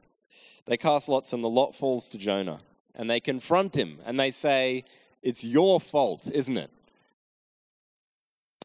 They 0.67 0.77
cast 0.77 1.09
lots, 1.09 1.33
and 1.33 1.43
the 1.43 1.49
lot 1.49 1.75
falls 1.75 2.09
to 2.11 2.19
Jonah. 2.19 2.61
And 2.95 3.09
they 3.09 3.21
confront 3.21 3.77
him, 3.77 3.99
and 4.05 4.19
they 4.19 4.31
say, 4.31 4.85
It's 5.23 5.45
your 5.45 5.81
fault, 5.81 6.31
isn't 6.33 6.57
it? 6.57 6.71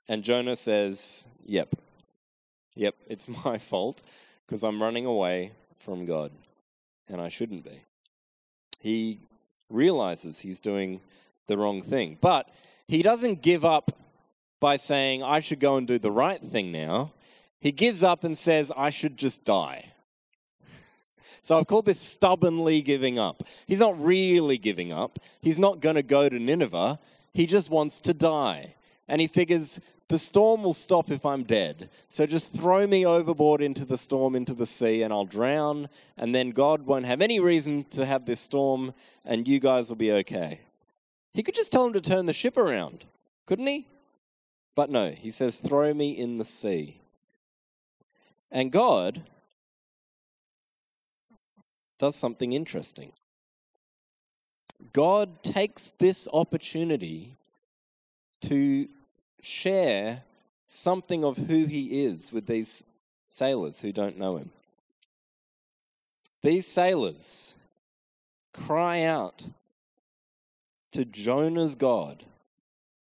And 0.08 0.24
Jonah 0.24 0.56
says, 0.56 1.28
Yep. 1.46 1.76
Yep, 2.76 2.96
it's 3.08 3.28
my 3.46 3.58
fault 3.58 4.04
because 4.46 4.64
I'm 4.64 4.82
running 4.82 5.06
away 5.06 5.52
from 5.80 6.06
God, 6.06 6.32
and 7.08 7.22
I 7.22 7.30
shouldn't 7.30 7.64
be. 7.64 7.82
He 8.80 9.20
realizes 9.70 10.40
he's 10.40 10.60
doing 10.60 11.02
the 11.48 11.58
wrong 11.58 11.82
thing, 11.82 12.18
but 12.22 12.50
he 12.88 13.02
doesn't 13.02 13.42
give 13.42 13.64
up 13.64 13.92
by 14.60 14.76
saying, 14.76 15.24
I 15.24 15.40
should 15.40 15.60
go 15.60 15.78
and 15.78 15.88
do 15.88 16.00
the 16.00 16.12
right 16.12 16.42
thing 16.42 16.72
now. 16.72 17.12
He 17.60 17.72
gives 17.72 18.04
up 18.04 18.24
and 18.24 18.38
says, 18.38 18.72
I 18.76 18.90
should 18.90 19.18
just 19.18 19.46
die. 19.46 19.92
So 21.46 21.60
I've 21.60 21.68
called 21.68 21.86
this 21.86 22.00
stubbornly 22.00 22.82
giving 22.82 23.20
up. 23.20 23.44
He's 23.68 23.82
not 23.82 24.02
really 24.02 24.58
giving 24.58 24.94
up. 24.94 25.20
He's 25.42 25.60
not 25.60 25.82
going 25.82 25.98
to 25.98 26.02
go 26.02 26.30
to 26.30 26.40
Nineveh. 26.40 27.00
He 27.34 27.46
just 27.46 27.70
wants 27.70 28.00
to 28.00 28.14
die. 28.14 28.76
And 29.10 29.20
he 29.20 29.28
figures 29.28 29.82
the 30.08 30.20
storm 30.20 30.64
will 30.64 30.74
stop 30.74 31.12
if 31.12 31.26
I'm 31.26 31.44
dead. 31.44 31.90
So 32.08 32.26
just 32.26 32.54
throw 32.54 32.88
me 32.88 33.06
overboard 33.06 33.62
into 33.62 33.84
the 33.84 33.98
storm, 33.98 34.36
into 34.36 34.54
the 34.54 34.66
sea, 34.66 35.02
and 35.02 35.12
I'll 35.12 35.26
drown. 35.26 35.90
And 36.18 36.34
then 36.34 36.52
God 36.52 36.86
won't 36.86 37.06
have 37.06 37.22
any 37.22 37.40
reason 37.40 37.84
to 37.92 38.06
have 38.06 38.26
this 38.26 38.40
storm, 38.40 38.94
and 39.26 39.48
you 39.48 39.60
guys 39.60 39.90
will 39.90 39.98
be 39.98 40.12
okay. 40.12 40.62
He 41.34 41.44
could 41.44 41.56
just 41.56 41.72
tell 41.72 41.86
him 41.86 41.94
to 41.94 42.02
turn 42.02 42.26
the 42.26 42.34
ship 42.34 42.58
around, 42.58 43.06
couldn't 43.46 43.68
he? 43.68 43.88
But 44.76 44.90
no, 44.90 45.12
he 45.12 45.32
says, 45.32 45.58
throw 45.58 45.94
me 45.94 46.12
in 46.12 46.38
the 46.38 46.46
sea. 46.46 47.02
And 48.52 48.72
God 48.72 49.24
does 51.98 52.16
something 52.16 52.54
interesting. 52.54 53.14
God 54.92 55.44
takes 55.44 55.92
this 55.92 56.28
opportunity 56.34 57.38
to 58.42 58.90
share 59.42 60.24
something 60.68 61.24
of 61.24 61.38
who 61.38 61.66
he 61.66 62.04
is 62.04 62.32
with 62.32 62.46
these 62.48 62.84
sailors 63.28 63.80
who 63.82 63.92
don't 63.92 64.18
know 64.18 64.38
him. 64.38 64.52
These 66.42 66.68
sailors 66.68 67.56
cry 68.54 69.04
out 69.04 69.46
to 70.94 71.06
Jonah's 71.06 71.76
God 71.76 72.26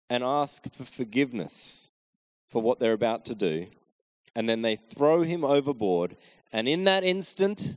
and 0.09 0.23
ask 0.23 0.73
for 0.73 0.85
forgiveness 0.85 1.90
for 2.49 2.62
what 2.62 2.78
they're 2.78 2.93
about 2.93 3.25
to 3.26 3.35
do. 3.35 3.66
And 4.35 4.49
then 4.49 4.62
they 4.62 4.76
throw 4.76 5.23
him 5.23 5.45
overboard. 5.45 6.16
And 6.52 6.69
in 6.69 6.85
that 6.85 7.05
instant, 7.05 7.76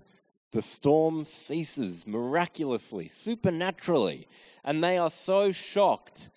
the 0.52 0.62
storm 0.62 1.26
ceases 1.26 2.06
miraculously, 2.06 3.08
supernaturally. 3.08 4.28
And 4.64 4.84
they 4.84 4.98
are 4.98 5.10
so 5.10 5.52
shocked 5.52 6.30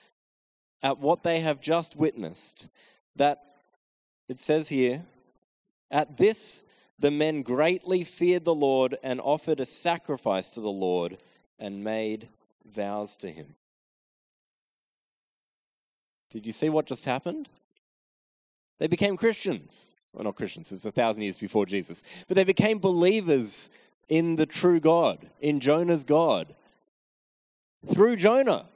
at 0.82 0.98
what 0.98 1.22
they 1.22 1.40
have 1.40 1.60
just 1.60 1.96
witnessed 1.96 2.68
that 3.16 3.42
it 4.28 4.40
says 4.40 4.68
here, 4.68 5.04
at 5.90 6.16
this, 6.16 6.64
the 6.98 7.10
men 7.10 7.42
greatly 7.42 8.04
feared 8.04 8.44
the 8.44 8.54
Lord 8.54 8.96
and 9.02 9.20
offered 9.20 9.60
a 9.60 9.66
sacrifice 9.66 10.50
to 10.50 10.60
the 10.60 10.70
Lord 10.70 11.18
and 11.58 11.84
made 11.84 12.28
vows 12.64 13.16
to 13.18 13.30
him. 13.30 13.54
Did 16.32 16.46
you 16.46 16.52
see 16.52 16.68
what 16.68 16.86
just 16.86 17.04
happened? 17.04 17.48
They 18.78 18.86
became 18.86 19.16
Christians. 19.16 19.96
Well, 20.12 20.24
not 20.24 20.36
Christians, 20.36 20.72
it's 20.72 20.84
a 20.84 20.90
thousand 20.90 21.22
years 21.22 21.38
before 21.38 21.66
Jesus. 21.66 22.02
But 22.28 22.34
they 22.34 22.44
became 22.44 22.78
believers 22.78 23.70
in 24.08 24.36
the 24.36 24.46
true 24.46 24.80
God, 24.80 25.30
in 25.40 25.60
Jonah's 25.60 26.04
God, 26.04 26.54
through 27.92 28.16
Jonah. 28.16 28.66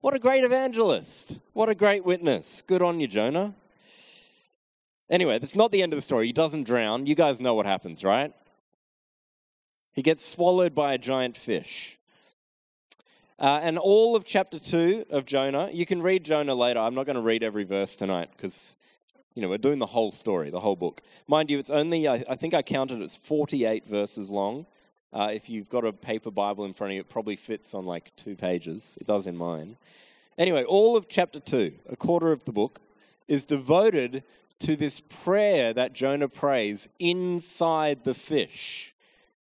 What 0.00 0.14
a 0.14 0.18
great 0.18 0.44
evangelist. 0.44 1.40
What 1.52 1.68
a 1.68 1.74
great 1.74 2.04
witness. 2.04 2.62
Good 2.62 2.82
on 2.82 3.00
you, 3.00 3.06
Jonah. 3.06 3.54
Anyway, 5.08 5.38
that's 5.38 5.56
not 5.56 5.72
the 5.72 5.82
end 5.82 5.92
of 5.92 5.96
the 5.96 6.02
story. 6.02 6.26
He 6.26 6.32
doesn't 6.32 6.64
drown. 6.64 7.06
You 7.06 7.14
guys 7.14 7.40
know 7.40 7.54
what 7.54 7.66
happens, 7.66 8.04
right? 8.04 8.32
He 9.92 10.02
gets 10.02 10.24
swallowed 10.24 10.74
by 10.74 10.92
a 10.92 10.98
giant 10.98 11.36
fish. 11.36 11.95
Uh, 13.38 13.60
and 13.62 13.76
all 13.78 14.16
of 14.16 14.24
chapter 14.24 14.58
2 14.58 15.06
of 15.10 15.26
Jonah, 15.26 15.68
you 15.70 15.84
can 15.84 16.00
read 16.00 16.24
Jonah 16.24 16.54
later. 16.54 16.80
I'm 16.80 16.94
not 16.94 17.04
going 17.04 17.16
to 17.16 17.22
read 17.22 17.42
every 17.42 17.64
verse 17.64 17.94
tonight 17.94 18.30
because, 18.34 18.78
you 19.34 19.42
know, 19.42 19.50
we're 19.50 19.58
doing 19.58 19.78
the 19.78 19.86
whole 19.86 20.10
story, 20.10 20.48
the 20.48 20.60
whole 20.60 20.76
book. 20.76 21.02
Mind 21.28 21.50
you, 21.50 21.58
it's 21.58 21.68
only, 21.68 22.08
I, 22.08 22.24
I 22.30 22.36
think 22.36 22.54
I 22.54 22.62
counted 22.62 23.02
it's 23.02 23.16
48 23.16 23.86
verses 23.86 24.30
long. 24.30 24.64
Uh, 25.12 25.28
if 25.32 25.50
you've 25.50 25.68
got 25.68 25.84
a 25.84 25.92
paper 25.92 26.30
Bible 26.30 26.64
in 26.64 26.72
front 26.72 26.92
of 26.92 26.94
you, 26.94 27.00
it 27.00 27.10
probably 27.10 27.36
fits 27.36 27.74
on 27.74 27.84
like 27.84 28.10
two 28.16 28.36
pages. 28.36 28.96
It 29.00 29.06
does 29.06 29.26
in 29.26 29.36
mine. 29.36 29.76
Anyway, 30.38 30.64
all 30.64 30.96
of 30.96 31.06
chapter 31.06 31.38
2, 31.38 31.72
a 31.90 31.96
quarter 31.96 32.32
of 32.32 32.44
the 32.44 32.52
book, 32.52 32.80
is 33.28 33.44
devoted 33.44 34.22
to 34.60 34.76
this 34.76 35.00
prayer 35.00 35.74
that 35.74 35.92
Jonah 35.92 36.28
prays 36.28 36.88
inside 36.98 38.04
the 38.04 38.14
fish. 38.14 38.94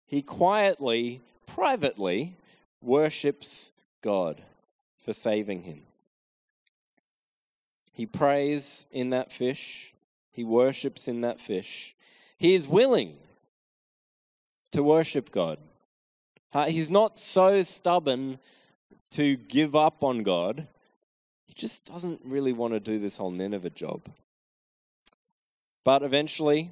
He 0.06 0.22
quietly, 0.22 1.22
privately 1.46 2.36
worships 2.82 3.72
God 4.01 4.42
for 5.04 5.13
saving 5.13 5.63
him. 5.63 5.82
He 7.94 8.06
prays 8.06 8.88
in 8.92 9.10
that 9.10 9.32
fish, 9.32 9.94
he 10.32 10.44
worships 10.44 11.08
in 11.08 11.22
that 11.22 11.39
fish. 11.39 11.96
He 12.38 12.54
is 12.54 12.68
willing 12.68 13.16
to 14.72 14.84
worship 14.84 15.32
God. 15.32 15.58
He's 16.68 16.89
not 16.89 17.18
so 17.18 17.63
stubborn 17.63 18.39
to 19.12 19.36
give 19.36 19.75
up 19.75 20.04
on 20.04 20.24
God. 20.24 20.68
He 21.46 21.54
just 21.54 21.86
doesn't 21.86 22.22
really 22.24 22.54
want 22.54 22.74
to 22.74 22.80
do 22.80 23.00
this 23.00 23.18
whole 23.18 23.32
Nineveh 23.32 23.70
job. 23.72 24.08
But 25.84 26.04
eventually, 26.04 26.70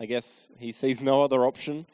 I 0.00 0.06
guess 0.06 0.50
he 0.58 0.72
sees 0.72 1.02
no 1.02 1.22
other 1.22 1.44
option. 1.44 1.86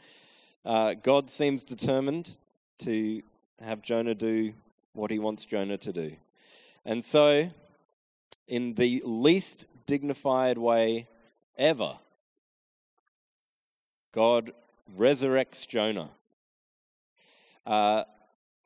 Uh, 0.64 0.94
God 0.94 1.30
seems 1.30 1.64
determined 1.64 2.36
to 2.78 3.22
have 3.60 3.82
Jonah 3.82 4.14
do 4.14 4.54
what 4.92 5.10
he 5.10 5.18
wants 5.18 5.44
Jonah 5.44 5.78
to 5.78 5.92
do. 5.92 6.16
And 6.84 7.04
so, 7.04 7.50
in 8.46 8.74
the 8.74 9.02
least 9.04 9.66
dignified 9.86 10.58
way 10.58 11.08
ever, 11.56 11.98
God 14.12 14.52
resurrects 14.96 15.66
Jonah. 15.66 16.10
Uh, 17.66 18.04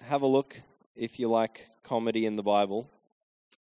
have 0.01 0.23
a 0.23 0.27
look, 0.27 0.61
if 0.95 1.19
you 1.19 1.29
like 1.29 1.69
comedy 1.83 2.27
in 2.27 2.37
the 2.37 2.43
Bible, 2.43 2.89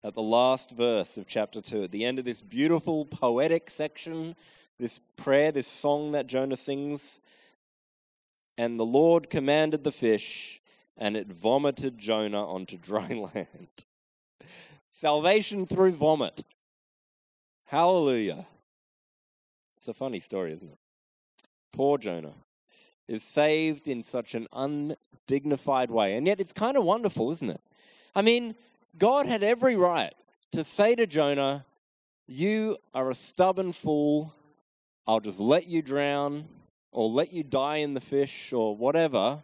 at 0.04 0.14
the 0.14 0.22
last 0.22 0.70
verse 0.70 1.16
of 1.16 1.26
chapter 1.26 1.60
2, 1.60 1.84
at 1.84 1.90
the 1.90 2.04
end 2.04 2.18
of 2.18 2.24
this 2.24 2.42
beautiful 2.42 3.06
poetic 3.06 3.70
section, 3.70 4.36
this 4.78 5.00
prayer, 5.16 5.50
this 5.50 5.66
song 5.66 6.12
that 6.12 6.26
Jonah 6.26 6.56
sings. 6.56 7.20
And 8.58 8.78
the 8.78 8.86
Lord 8.86 9.30
commanded 9.30 9.82
the 9.82 9.92
fish, 9.92 10.60
and 10.96 11.16
it 11.16 11.28
vomited 11.28 11.98
Jonah 11.98 12.44
onto 12.44 12.78
dry 12.78 13.08
land. 13.34 13.84
Salvation 14.90 15.66
through 15.66 15.92
vomit. 15.92 16.44
Hallelujah. 17.66 18.46
It's 19.76 19.88
a 19.88 19.94
funny 19.94 20.20
story, 20.20 20.52
isn't 20.52 20.70
it? 20.70 20.78
Poor 21.72 21.98
Jonah 21.98 22.34
is 23.08 23.22
saved 23.22 23.88
in 23.88 24.04
such 24.04 24.34
an 24.34 24.46
undignified 24.52 25.90
way. 25.90 26.16
And 26.16 26.26
yet 26.26 26.40
it's 26.40 26.52
kind 26.52 26.76
of 26.76 26.84
wonderful, 26.84 27.30
isn't 27.32 27.50
it? 27.50 27.60
I 28.14 28.22
mean, 28.22 28.54
God 28.96 29.26
had 29.26 29.42
every 29.42 29.76
right 29.76 30.14
to 30.52 30.64
say 30.64 30.94
to 30.94 31.06
Jonah, 31.06 31.66
You 32.26 32.76
are 32.94 33.10
a 33.10 33.14
stubborn 33.14 33.72
fool. 33.72 34.32
I'll 35.06 35.20
just 35.20 35.40
let 35.40 35.66
you 35.66 35.82
drown 35.82 36.46
or 36.92 37.08
let 37.08 37.32
you 37.32 37.42
die 37.42 37.78
in 37.78 37.94
the 37.94 38.00
fish 38.00 38.52
or 38.52 38.74
whatever. 38.76 39.42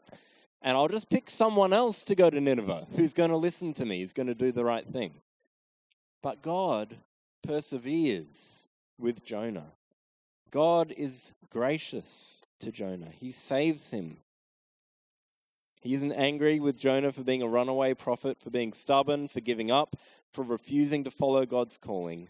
And 0.62 0.76
I'll 0.76 0.88
just 0.88 1.08
pick 1.08 1.30
someone 1.30 1.72
else 1.72 2.04
to 2.04 2.14
go 2.14 2.28
to 2.28 2.40
Nineveh 2.40 2.86
who's 2.94 3.14
going 3.14 3.30
to 3.30 3.36
listen 3.36 3.72
to 3.74 3.86
me, 3.86 4.00
who's 4.00 4.12
going 4.12 4.26
to 4.26 4.34
do 4.34 4.52
the 4.52 4.64
right 4.64 4.86
thing. 4.86 5.14
But 6.22 6.42
God 6.42 6.96
perseveres 7.42 8.68
with 8.98 9.24
Jonah. 9.24 9.72
God 10.50 10.92
is 10.96 11.32
gracious 11.48 12.42
to 12.60 12.70
Jonah, 12.70 13.08
He 13.10 13.32
saves 13.32 13.90
him 13.90 14.18
he 15.80 15.94
isn't 15.94 16.12
angry 16.12 16.60
with 16.60 16.78
Jonah 16.78 17.10
for 17.10 17.22
being 17.22 17.42
a 17.42 17.48
runaway 17.48 17.94
prophet, 17.94 18.38
for 18.38 18.50
being 18.50 18.72
stubborn, 18.72 19.28
for 19.28 19.40
giving 19.40 19.70
up, 19.70 19.96
for 20.30 20.44
refusing 20.44 21.04
to 21.04 21.10
follow 21.10 21.46
God's 21.46 21.78
calling. 21.78 22.28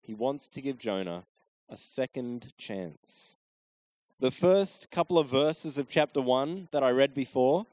He 0.00 0.14
wants 0.14 0.48
to 0.50 0.62
give 0.62 0.78
Jonah 0.78 1.24
a 1.68 1.76
second 1.76 2.54
chance. 2.56 3.36
The 4.18 4.30
first 4.30 4.90
couple 4.90 5.18
of 5.18 5.28
verses 5.28 5.76
of 5.76 5.90
chapter 5.90 6.22
1 6.22 6.68
that 6.72 6.82
I 6.82 6.88
read 6.88 7.12
before, 7.12 7.66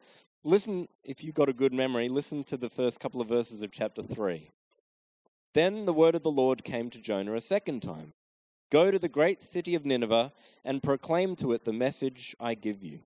listen, 0.44 0.90
if 1.02 1.24
you've 1.24 1.36
got 1.36 1.48
a 1.48 1.54
good 1.54 1.72
memory, 1.72 2.10
listen 2.10 2.44
to 2.46 2.58
the 2.58 2.70
first 2.70 3.00
couple 3.00 3.22
of 3.22 3.30
verses 3.30 3.62
of 3.62 3.72
chapter 3.72 4.04
3. 4.04 4.52
Then 5.54 5.86
the 5.86 5.94
word 5.94 6.16
of 6.16 6.24
the 6.24 6.30
Lord 6.30 6.66
came 6.66 6.90
to 6.90 7.00
Jonah 7.00 7.36
a 7.36 7.42
second 7.42 7.82
time 7.82 8.12
Go 8.70 8.92
to 8.92 9.00
the 9.00 9.08
great 9.08 9.42
city 9.42 9.74
of 9.74 9.86
Nineveh 9.86 10.34
and 10.66 10.84
proclaim 10.84 11.38
to 11.38 11.54
it 11.54 11.64
the 11.64 11.72
message 11.72 12.36
I 12.42 12.56
give 12.56 12.84
you. 12.84 13.00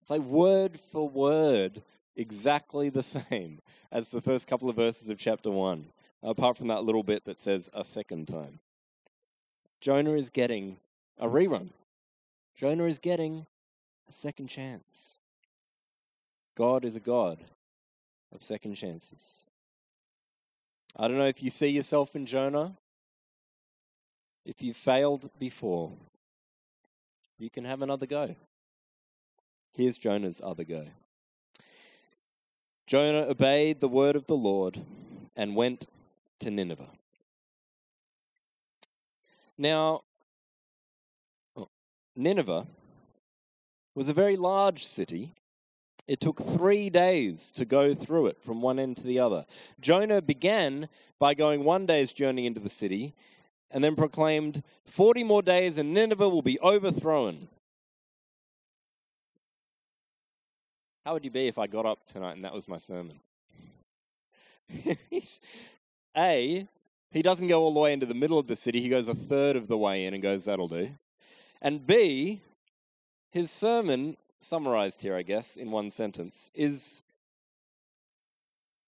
It's 0.00 0.10
like 0.10 0.22
word 0.22 0.78
for 0.78 1.08
word, 1.08 1.82
exactly 2.16 2.90
the 2.90 3.02
same 3.30 3.60
as 3.90 4.10
the 4.10 4.20
first 4.20 4.46
couple 4.46 4.68
of 4.68 4.76
verses 4.76 5.08
of 5.08 5.16
chapter 5.16 5.50
1, 5.50 5.86
apart 6.22 6.58
from 6.58 6.68
that 6.68 6.84
little 6.84 7.04
bit 7.04 7.24
that 7.24 7.40
says 7.40 7.70
a 7.72 7.82
second 7.82 8.28
time. 8.28 8.58
Jonah 9.80 10.14
is 10.14 10.28
getting 10.28 10.76
a 11.18 11.26
mm-hmm. 11.26 11.34
rerun. 11.34 11.70
Jonah 12.56 12.84
is 12.84 12.98
getting 12.98 13.46
a 14.08 14.12
second 14.12 14.48
chance. 14.48 15.20
God 16.56 16.84
is 16.84 16.96
a 16.96 17.00
God 17.00 17.38
of 18.32 18.42
second 18.42 18.74
chances. 18.74 19.46
I 20.96 21.08
don't 21.08 21.16
know 21.16 21.26
if 21.26 21.42
you 21.42 21.50
see 21.50 21.68
yourself 21.68 22.14
in 22.14 22.26
Jonah. 22.26 22.76
If 24.44 24.62
you've 24.62 24.76
failed 24.76 25.30
before, 25.38 25.92
you 27.38 27.48
can 27.48 27.64
have 27.64 27.80
another 27.80 28.06
go. 28.06 28.34
Here's 29.76 29.96
Jonah's 29.96 30.40
other 30.44 30.64
go. 30.64 30.86
Jonah 32.86 33.26
obeyed 33.28 33.80
the 33.80 33.88
word 33.88 34.16
of 34.16 34.26
the 34.26 34.36
Lord 34.36 34.82
and 35.34 35.56
went 35.56 35.86
to 36.40 36.50
Nineveh. 36.50 36.90
Now, 39.56 40.02
Nineveh 42.14 42.66
was 43.94 44.08
a 44.08 44.14
very 44.14 44.36
large 44.36 44.84
city. 44.84 45.34
It 46.08 46.20
took 46.20 46.42
three 46.42 46.90
days 46.90 47.50
to 47.52 47.64
go 47.64 47.94
through 47.94 48.26
it 48.26 48.42
from 48.42 48.60
one 48.60 48.78
end 48.78 48.96
to 48.98 49.04
the 49.04 49.18
other. 49.18 49.46
Jonah 49.80 50.20
began 50.20 50.88
by 51.18 51.34
going 51.34 51.64
one 51.64 51.86
day's 51.86 52.12
journey 52.12 52.46
into 52.46 52.60
the 52.60 52.68
city 52.68 53.14
and 53.70 53.82
then 53.82 53.96
proclaimed, 53.96 54.62
40 54.84 55.24
more 55.24 55.42
days 55.42 55.78
and 55.78 55.94
Nineveh 55.94 56.28
will 56.28 56.42
be 56.42 56.60
overthrown. 56.60 57.48
How 61.04 61.14
would 61.14 61.24
you 61.24 61.30
be 61.30 61.48
if 61.48 61.58
I 61.58 61.66
got 61.66 61.86
up 61.86 62.04
tonight 62.04 62.32
and 62.32 62.44
that 62.44 62.52
was 62.52 62.68
my 62.68 62.76
sermon? 62.76 63.18
a, 66.16 66.68
he 67.10 67.22
doesn't 67.22 67.48
go 67.48 67.62
all 67.62 67.74
the 67.74 67.80
way 67.80 67.92
into 67.92 68.06
the 68.06 68.14
middle 68.14 68.38
of 68.38 68.46
the 68.46 68.56
city, 68.56 68.80
he 68.80 68.88
goes 68.88 69.08
a 69.08 69.14
third 69.14 69.56
of 69.56 69.66
the 69.68 69.78
way 69.78 70.04
in 70.04 70.14
and 70.14 70.22
goes, 70.22 70.44
That'll 70.44 70.68
do. 70.68 70.90
And 71.64 71.86
B, 71.86 72.42
his 73.30 73.52
sermon, 73.52 74.16
summarized 74.40 75.00
here, 75.00 75.14
I 75.14 75.22
guess, 75.22 75.56
in 75.56 75.70
one 75.70 75.92
sentence, 75.92 76.50
is 76.54 77.04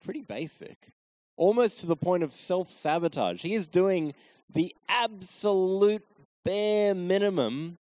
pretty 0.04 0.22
basic, 0.22 0.90
almost 1.36 1.78
to 1.80 1.86
the 1.86 1.94
point 1.94 2.24
of 2.24 2.32
self 2.32 2.72
sabotage. 2.72 3.42
He 3.42 3.54
is 3.54 3.68
doing 3.68 4.12
the 4.52 4.74
absolute 4.88 6.04
bare 6.44 6.96
minimum, 6.96 7.78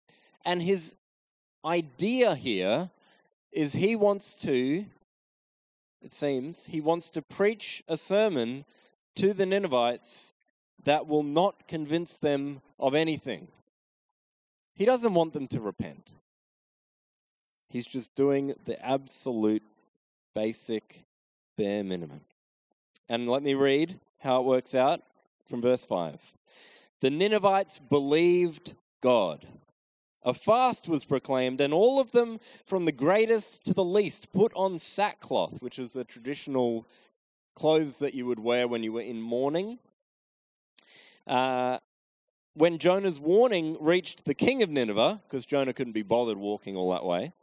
and 0.43 0.63
his 0.63 0.95
idea 1.63 2.33
here 2.33 2.89
is 3.51 3.73
he 3.73 3.95
wants 3.95 4.33
to, 4.37 4.85
it 6.01 6.13
seems, 6.13 6.65
he 6.65 6.81
wants 6.81 7.11
to 7.11 7.21
preach 7.21 7.83
a 7.87 7.95
sermon 7.95 8.65
to 9.15 9.35
the 9.35 9.45
Ninevites 9.45 10.33
that 10.83 11.05
will 11.05 11.23
not 11.23 11.67
convince 11.67 12.17
them 12.17 12.61
of 12.79 12.95
anything. 12.95 13.49
He 14.79 14.85
doesn't 14.85 15.13
want 15.13 15.33
them 15.33 15.45
to 15.49 15.59
repent. 15.59 16.13
He's 17.67 17.85
just 17.85 18.15
doing 18.15 18.55
the 18.63 18.81
absolute 18.83 19.61
basic 20.33 21.03
bare 21.57 21.83
minimum. 21.83 22.21
And 23.09 23.27
let 23.27 23.43
me 23.43 23.55
read 23.55 23.99
how 24.19 24.39
it 24.39 24.45
works 24.45 24.73
out 24.73 25.01
from 25.49 25.61
verse 25.61 25.83
5. 25.83 26.21
The 27.01 27.09
Ninevites 27.09 27.79
believed 27.79 28.75
God. 29.01 29.45
A 30.23 30.33
fast 30.33 30.87
was 30.87 31.03
proclaimed, 31.03 31.59
and 31.59 31.73
all 31.73 31.99
of 31.99 32.13
them, 32.13 32.39
from 32.65 32.85
the 32.85 32.93
greatest 32.93 33.65
to 33.65 33.73
the 33.73 33.83
least, 33.83 34.31
put 34.31 34.53
on 34.55 34.79
sackcloth, 34.79 35.61
which 35.61 35.77
is 35.77 35.91
the 35.91 36.05
traditional 36.05 36.87
clothes 37.53 37.99
that 37.99 38.13
you 38.13 38.25
would 38.25 38.39
wear 38.39 38.65
when 38.65 38.83
you 38.83 38.93
were 38.93 39.01
in 39.01 39.19
mourning. 39.19 39.79
Uh, 41.27 41.79
when 42.53 42.77
Jonah's 42.77 43.19
warning 43.19 43.77
reached 43.79 44.25
the 44.25 44.33
king 44.33 44.61
of 44.61 44.69
Nineveh, 44.69 45.21
because 45.27 45.45
Jonah 45.45 45.73
couldn't 45.73 45.93
be 45.93 46.03
bothered 46.03 46.37
walking 46.37 46.75
all 46.75 46.91
that 46.91 47.05
way, 47.05 47.33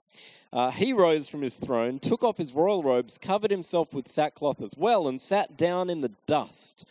uh, 0.53 0.71
he 0.71 0.93
rose 0.93 1.29
from 1.29 1.43
his 1.43 1.57
throne, 1.57 1.99
took 1.99 2.23
off 2.23 2.39
his 2.39 2.53
royal 2.53 2.83
robes, 2.83 3.19
covered 3.19 3.51
himself 3.51 3.93
with 3.93 4.09
sackcloth 4.09 4.63
as 4.63 4.75
well, 4.77 5.09
and 5.09 5.21
sat 5.21 5.57
down 5.57 5.91
in 5.91 6.01
the 6.01 6.13
dust. 6.27 6.85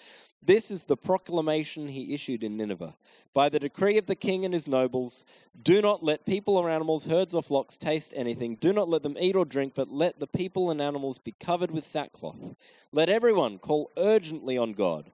This 0.43 0.69
is 0.69 0.83
the 0.83 0.97
proclamation 0.97 1.87
he 1.87 2.13
issued 2.13 2.43
in 2.43 2.57
Nineveh. 2.57 2.95
By 3.33 3.49
the 3.49 3.59
decree 3.59 3.97
of 3.97 4.05
the 4.05 4.15
king 4.15 4.45
and 4.45 4.53
his 4.53 4.67
nobles, 4.67 5.25
do 5.61 5.81
not 5.81 6.03
let 6.03 6.25
people 6.25 6.55
or 6.55 6.69
animals, 6.69 7.07
herds 7.07 7.33
or 7.33 7.41
flocks 7.41 7.75
taste 7.75 8.13
anything. 8.15 8.55
Do 8.55 8.71
not 8.71 8.87
let 8.87 9.03
them 9.03 9.17
eat 9.19 9.35
or 9.35 9.43
drink, 9.43 9.73
but 9.75 9.91
let 9.91 10.19
the 10.19 10.27
people 10.27 10.69
and 10.69 10.81
animals 10.81 11.17
be 11.17 11.33
covered 11.39 11.71
with 11.71 11.83
sackcloth. 11.83 12.55
Let 12.91 13.09
everyone 13.09 13.57
call 13.57 13.91
urgently 13.97 14.57
on 14.57 14.73
God. 14.73 15.11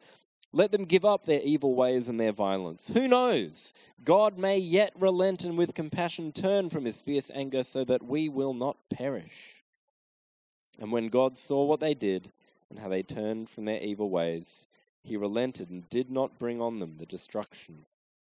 Let 0.54 0.72
them 0.72 0.84
give 0.84 1.06
up 1.06 1.26
their 1.26 1.42
evil 1.42 1.76
ways 1.76 2.10
and 2.10 2.20
their 2.20 2.34
violence. 2.34 2.90
Who 2.94 3.08
knows? 3.08 3.74
God 4.04 4.38
may 4.38 4.58
yet 4.58 4.92
relent 5.00 5.46
and 5.46 5.58
with 5.58 5.74
compassion 5.74 6.32
turn 6.34 6.70
from 6.70 6.84
his 6.84 7.02
fierce 7.02 7.32
anger 7.34 7.64
so 7.64 7.86
that 7.86 8.04
we 8.04 8.28
will 8.28 8.54
not 8.54 8.78
perish. 8.90 9.64
And 10.80 10.92
when 10.92 11.08
God 11.08 11.38
saw 11.38 11.64
what 11.64 11.80
they 11.80 11.94
did 11.94 12.32
and 12.70 12.80
how 12.80 12.90
they 12.90 13.04
turned 13.04 13.50
from 13.50 13.66
their 13.66 13.82
evil 13.82 14.10
ways, 14.10 14.68
he 15.04 15.16
relented 15.16 15.70
and 15.70 15.90
did 15.90 16.12
not 16.12 16.40
bring 16.40 16.62
on 16.62 16.80
them 16.80 16.96
the 16.98 17.06
destruction 17.06 17.86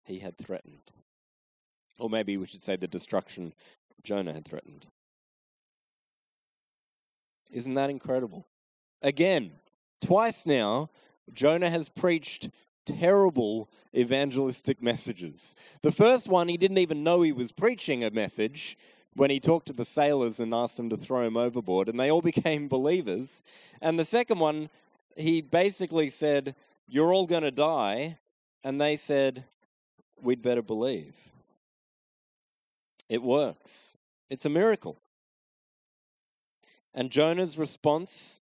he 0.05 0.19
had 0.19 0.37
threatened. 0.37 0.91
Or 1.99 2.11
maybe 2.11 2.37
we 2.37 2.47
should 2.47 2.62
say 2.62 2.77
the 2.77 2.87
destruction 2.87 3.55
Jonah 4.03 4.33
had 4.33 4.45
threatened. 4.45 4.87
Isn't 7.50 7.75
that 7.75 7.91
incredible? 7.91 8.47
Again, 9.03 9.53
twice 10.00 10.47
now, 10.47 10.91
Jonah 11.34 11.70
has 11.70 11.88
preached 11.88 12.50
terrible 12.87 13.70
evangelistic 13.94 14.82
messages. 14.82 15.54
The 15.82 15.92
first 15.92 16.28
one, 16.28 16.49
he 16.49 16.56
didn't 16.56 16.78
even 16.78 17.04
know 17.04 17.22
he 17.22 17.32
was 17.32 17.52
preaching 17.52 18.02
a 18.02 18.10
message 18.10 18.76
when 19.14 19.30
he 19.30 19.40
talked 19.40 19.66
to 19.66 19.72
the 19.72 19.84
sailors 19.84 20.40
and 20.40 20.54
asked 20.54 20.76
them 20.76 20.90
to 20.90 20.96
throw 20.96 21.26
him 21.26 21.37
overboard, 21.37 21.88
and 21.88 21.99
they 21.99 22.10
all 22.10 22.22
became 22.32 22.68
believers. 22.68 23.42
And 23.80 23.99
the 23.99 24.04
second 24.04 24.38
one, 24.38 24.70
he 25.16 25.40
basically 25.40 26.08
said, 26.08 26.54
You're 26.86 27.12
all 27.12 27.26
going 27.26 27.43
to 27.43 27.50
die. 27.50 28.19
And 28.62 28.80
they 28.80 28.97
said, 28.97 29.45
We'd 30.21 30.43
better 30.43 30.62
believe. 30.62 31.14
It 33.08 33.23
works, 33.23 33.97
it's 34.28 34.47
a 34.47 34.50
miracle. 34.50 34.99
And 36.93 37.10
Jonah's 37.10 37.56
response 37.56 38.40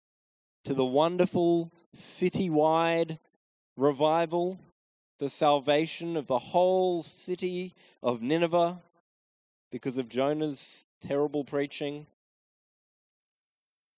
to 0.65 0.73
the 0.73 0.85
wonderful 0.85 1.71
citywide 1.95 3.19
revival, 3.75 4.59
the 5.19 5.29
salvation 5.29 6.17
of 6.17 6.27
the 6.27 6.39
whole 6.39 7.03
city 7.03 7.73
of 8.03 8.21
Nineveh 8.21 8.79
because 9.71 9.97
of 9.97 10.09
Jonah's 10.09 10.87
terrible 11.01 11.43
preaching. 11.43 12.07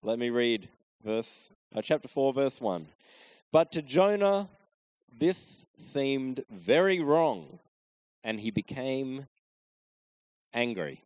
Let 0.02 0.18
me 0.18 0.30
read 0.30 0.68
verse 1.04 1.50
uh, 1.74 1.82
chapter 1.82 2.08
4 2.08 2.32
verse 2.32 2.60
1. 2.60 2.86
But 3.50 3.72
to 3.72 3.82
Jonah 3.82 4.48
this 5.16 5.66
seemed 5.76 6.44
very 6.50 7.00
wrong 7.00 7.58
and 8.24 8.40
he 8.40 8.50
became 8.50 9.26
angry. 10.54 11.04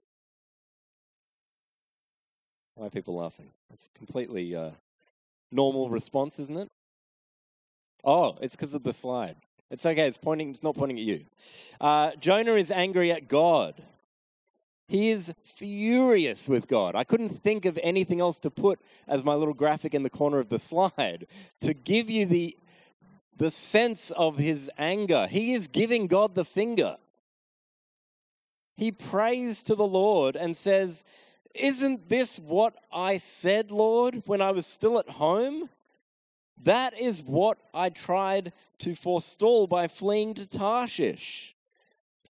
Why 2.74 2.86
are 2.86 2.90
people 2.90 3.16
laughing? 3.16 3.50
It's 3.72 3.90
completely 3.94 4.54
uh, 4.54 4.70
normal 5.50 5.90
response, 5.90 6.38
isn't 6.38 6.56
it? 6.56 6.68
Oh, 8.04 8.36
it's 8.40 8.54
because 8.54 8.74
of 8.74 8.84
the 8.84 8.92
slide. 8.92 9.36
It's 9.70 9.84
okay. 9.84 10.06
It's 10.06 10.18
pointing. 10.18 10.50
It's 10.50 10.62
not 10.62 10.76
pointing 10.76 10.98
at 10.98 11.04
you. 11.04 11.24
Uh, 11.80 12.12
Jonah 12.20 12.54
is 12.54 12.70
angry 12.70 13.10
at 13.10 13.28
God. 13.28 13.82
He 14.88 15.10
is 15.10 15.34
furious 15.42 16.48
with 16.48 16.68
God. 16.68 16.94
I 16.94 17.02
couldn't 17.02 17.30
think 17.30 17.64
of 17.64 17.76
anything 17.82 18.20
else 18.20 18.38
to 18.40 18.50
put 18.50 18.80
as 19.08 19.24
my 19.24 19.34
little 19.34 19.54
graphic 19.54 19.94
in 19.94 20.04
the 20.04 20.10
corner 20.10 20.38
of 20.38 20.48
the 20.48 20.58
slide 20.60 21.26
to 21.60 21.74
give 21.74 22.08
you 22.08 22.26
the 22.26 22.56
the 23.36 23.50
sense 23.50 24.10
of 24.12 24.38
his 24.38 24.70
anger. 24.78 25.26
He 25.26 25.52
is 25.52 25.68
giving 25.68 26.06
God 26.06 26.34
the 26.34 26.44
finger. 26.44 26.96
He 28.76 28.90
prays 28.90 29.62
to 29.64 29.74
the 29.74 29.86
Lord 29.86 30.36
and 30.36 30.56
says, 30.56 31.04
Isn't 31.58 32.08
this 32.08 32.38
what 32.38 32.74
I 32.92 33.16
said, 33.18 33.70
Lord, 33.70 34.22
when 34.26 34.40
I 34.40 34.50
was 34.50 34.66
still 34.66 34.98
at 34.98 35.10
home? 35.10 35.68
That 36.62 36.98
is 36.98 37.22
what 37.22 37.58
I 37.74 37.90
tried 37.90 38.52
to 38.78 38.94
forestall 38.94 39.66
by 39.66 39.88
fleeing 39.88 40.34
to 40.34 40.46
Tarshish. 40.46 41.54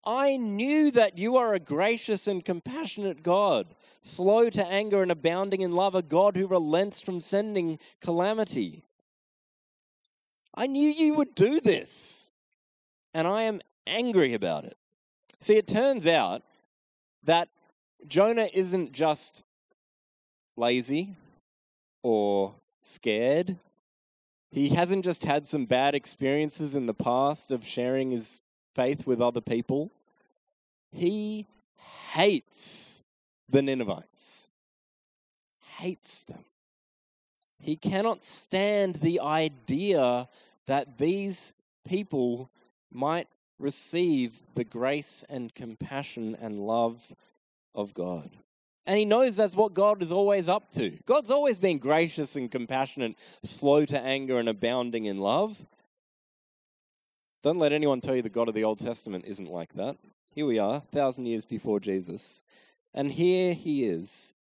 I 0.05 0.37
knew 0.37 0.91
that 0.91 1.17
you 1.17 1.37
are 1.37 1.53
a 1.53 1.59
gracious 1.59 2.27
and 2.27 2.43
compassionate 2.43 3.23
God, 3.23 3.67
slow 4.01 4.49
to 4.49 4.65
anger 4.65 5.01
and 5.01 5.11
abounding 5.11 5.61
in 5.61 5.71
love, 5.71 5.95
a 5.95 6.01
God 6.01 6.35
who 6.35 6.47
relents 6.47 6.99
from 7.01 7.21
sending 7.21 7.79
calamity. 8.01 8.83
I 10.55 10.67
knew 10.67 10.89
you 10.89 11.15
would 11.15 11.35
do 11.35 11.59
this, 11.59 12.31
and 13.13 13.27
I 13.27 13.43
am 13.43 13.61
angry 13.87 14.33
about 14.33 14.65
it. 14.65 14.77
See, 15.39 15.55
it 15.55 15.67
turns 15.67 16.05
out 16.05 16.43
that 17.23 17.49
Jonah 18.07 18.49
isn't 18.53 18.91
just 18.91 19.43
lazy 20.55 21.15
or 22.03 22.55
scared 22.81 23.57
he 24.53 24.69
hasn't 24.69 25.03
just 25.03 25.23
had 25.23 25.49
some 25.49 25.65
bad 25.65 25.95
experiences 25.95 26.75
in 26.75 26.85
the 26.85 26.93
past 26.93 27.49
of 27.49 27.65
sharing 27.65 28.11
his 28.11 28.39
faith 28.75 29.07
with 29.07 29.19
other 29.19 29.41
people. 29.41 29.91
He 30.91 31.47
hates 32.11 33.01
the 33.49 33.63
Ninevites, 33.63 34.51
hates 35.77 36.21
them. 36.21 36.45
He 37.57 37.75
cannot 37.75 38.23
stand 38.23 38.95
the 38.95 39.19
idea 39.21 40.29
that 40.67 40.99
these 40.99 41.55
people 41.83 42.51
might 42.91 43.29
receive 43.57 44.43
the 44.53 44.63
grace 44.63 45.25
and 45.27 45.55
compassion 45.55 46.37
and 46.39 46.59
love 46.59 47.15
of 47.75 47.93
God. 47.93 48.29
And 48.85 48.97
he 48.97 49.05
knows 49.05 49.37
that's 49.37 49.55
what 49.55 49.73
God 49.73 50.01
is 50.01 50.11
always 50.11 50.49
up 50.49 50.71
to. 50.73 50.97
God's 51.05 51.31
always 51.31 51.57
been 51.57 51.77
gracious 51.77 52.35
and 52.35 52.51
compassionate, 52.51 53.15
slow 53.43 53.85
to 53.85 53.99
anger, 53.99 54.39
and 54.39 54.49
abounding 54.49 55.05
in 55.05 55.19
love. 55.19 55.65
Don't 57.43 57.59
let 57.59 57.71
anyone 57.71 58.01
tell 58.01 58.15
you 58.15 58.21
the 58.21 58.29
God 58.29 58.49
of 58.49 58.53
the 58.53 58.63
Old 58.63 58.79
Testament 58.79 59.25
isn't 59.25 59.49
like 59.49 59.73
that. 59.73 59.97
Here 60.31 60.45
we 60.45 60.59
are, 60.59 60.81
thousand 60.91 61.27
years 61.27 61.45
before 61.45 61.79
Jesus. 61.79 62.43
And 62.93 63.11
here 63.11 63.53
he 63.53 63.85
is, 63.85 64.33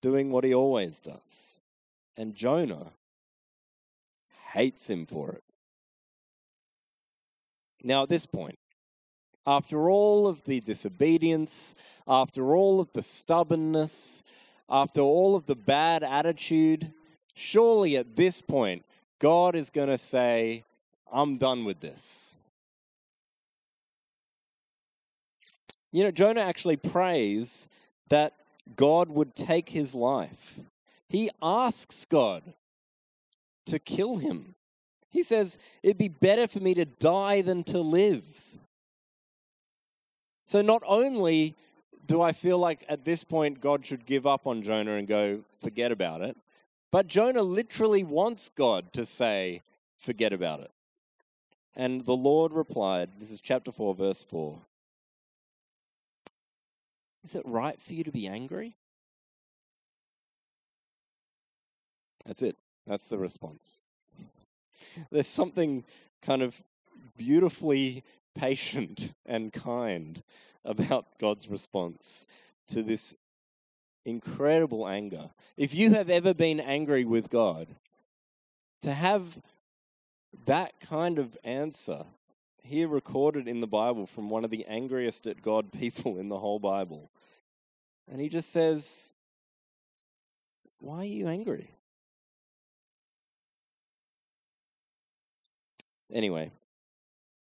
doing 0.00 0.30
what 0.30 0.44
he 0.44 0.54
always 0.54 1.00
does. 1.00 1.60
And 2.16 2.34
Jonah 2.34 2.92
hates 4.52 4.88
him 4.88 5.06
for 5.06 5.32
it. 5.32 5.44
Now, 7.82 8.04
at 8.04 8.08
this 8.08 8.26
point, 8.26 8.58
after 9.46 9.90
all 9.90 10.26
of 10.26 10.44
the 10.44 10.60
disobedience, 10.60 11.74
after 12.06 12.54
all 12.54 12.80
of 12.80 12.92
the 12.92 13.02
stubbornness, 13.02 14.22
after 14.68 15.00
all 15.00 15.34
of 15.34 15.46
the 15.46 15.56
bad 15.56 16.02
attitude, 16.02 16.92
surely 17.34 17.96
at 17.96 18.16
this 18.16 18.40
point, 18.40 18.84
God 19.18 19.54
is 19.54 19.70
going 19.70 19.88
to 19.88 19.98
say, 19.98 20.64
I'm 21.12 21.38
done 21.38 21.64
with 21.64 21.80
this. 21.80 22.36
You 25.92 26.04
know, 26.04 26.10
Jonah 26.10 26.40
actually 26.40 26.76
prays 26.76 27.68
that 28.08 28.32
God 28.76 29.10
would 29.10 29.36
take 29.36 29.68
his 29.68 29.94
life. 29.94 30.58
He 31.08 31.28
asks 31.42 32.06
God 32.06 32.54
to 33.66 33.78
kill 33.78 34.16
him. 34.16 34.54
He 35.10 35.22
says, 35.22 35.58
It'd 35.82 35.98
be 35.98 36.08
better 36.08 36.48
for 36.48 36.60
me 36.60 36.72
to 36.74 36.86
die 36.86 37.42
than 37.42 37.64
to 37.64 37.80
live. 37.80 38.24
So 40.44 40.62
not 40.62 40.82
only 40.86 41.56
do 42.04 42.20
I 42.20 42.32
feel 42.32 42.58
like 42.58 42.84
at 42.88 43.04
this 43.04 43.24
point 43.24 43.60
God 43.60 43.86
should 43.86 44.06
give 44.06 44.26
up 44.26 44.46
on 44.46 44.62
Jonah 44.62 44.96
and 44.96 45.06
go, 45.06 45.44
forget 45.62 45.92
about 45.92 46.20
it, 46.20 46.36
but 46.90 47.06
Jonah 47.06 47.42
literally 47.42 48.04
wants 48.04 48.50
God 48.50 48.92
to 48.92 49.06
say, 49.06 49.62
forget 49.96 50.32
about 50.32 50.60
it. 50.60 50.70
And 51.74 52.04
the 52.04 52.16
Lord 52.16 52.52
replied, 52.52 53.10
this 53.18 53.30
is 53.30 53.40
chapter 53.40 53.72
4, 53.72 53.94
verse 53.94 54.24
4. 54.24 54.58
Is 57.24 57.34
it 57.34 57.42
right 57.46 57.80
for 57.80 57.94
you 57.94 58.04
to 58.04 58.12
be 58.12 58.26
angry? 58.26 58.76
That's 62.26 62.42
it. 62.42 62.56
That's 62.86 63.08
the 63.08 63.18
response. 63.18 63.80
There's 65.10 65.28
something 65.28 65.84
kind 66.20 66.42
of 66.42 66.60
beautifully 67.16 68.04
patient 68.34 69.12
and 69.26 69.52
kind 69.52 70.22
about 70.64 71.18
God's 71.18 71.48
response 71.48 72.26
to 72.68 72.82
this 72.82 73.14
incredible 74.04 74.86
anger. 74.86 75.30
If 75.56 75.74
you 75.74 75.94
have 75.94 76.10
ever 76.10 76.34
been 76.34 76.60
angry 76.60 77.04
with 77.04 77.30
God, 77.30 77.68
to 78.82 78.92
have 78.92 79.40
that 80.46 80.80
kind 80.80 81.18
of 81.18 81.36
answer 81.44 82.04
here 82.62 82.88
recorded 82.88 83.48
in 83.48 83.60
the 83.60 83.66
Bible 83.66 84.06
from 84.06 84.30
one 84.30 84.44
of 84.44 84.50
the 84.50 84.64
angriest 84.66 85.26
at 85.26 85.42
God 85.42 85.72
people 85.78 86.18
in 86.18 86.28
the 86.28 86.38
whole 86.38 86.58
Bible. 86.58 87.10
And 88.10 88.20
he 88.20 88.28
just 88.28 88.50
says, 88.50 89.14
Why 90.78 90.98
are 90.98 91.04
you 91.04 91.28
angry? 91.28 91.70
Anyway, 96.12 96.50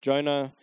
Jonah 0.05 0.53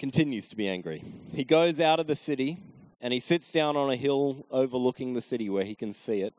continues 0.00 0.48
to 0.48 0.56
be 0.56 0.66
angry. 0.66 1.04
He 1.32 1.44
goes 1.44 1.78
out 1.78 2.00
of 2.00 2.08
the 2.08 2.16
city 2.16 2.58
and 3.00 3.12
he 3.12 3.20
sits 3.20 3.52
down 3.52 3.76
on 3.76 3.92
a 3.92 3.94
hill 3.94 4.44
overlooking 4.50 5.14
the 5.14 5.20
city 5.20 5.48
where 5.48 5.62
he 5.62 5.76
can 5.76 5.92
see 5.92 6.20
it. 6.20 6.34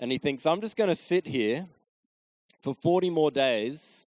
And 0.00 0.10
he 0.10 0.18
thinks, 0.18 0.46
I'm 0.46 0.60
just 0.60 0.76
going 0.76 0.90
to 0.90 0.96
sit 0.96 1.28
here 1.28 1.68
for 2.60 2.74
40 2.74 3.08
more 3.08 3.30
days 3.30 4.08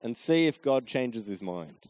and 0.00 0.16
see 0.16 0.46
if 0.46 0.62
God 0.62 0.86
changes 0.86 1.26
his 1.26 1.42
mind. 1.42 1.88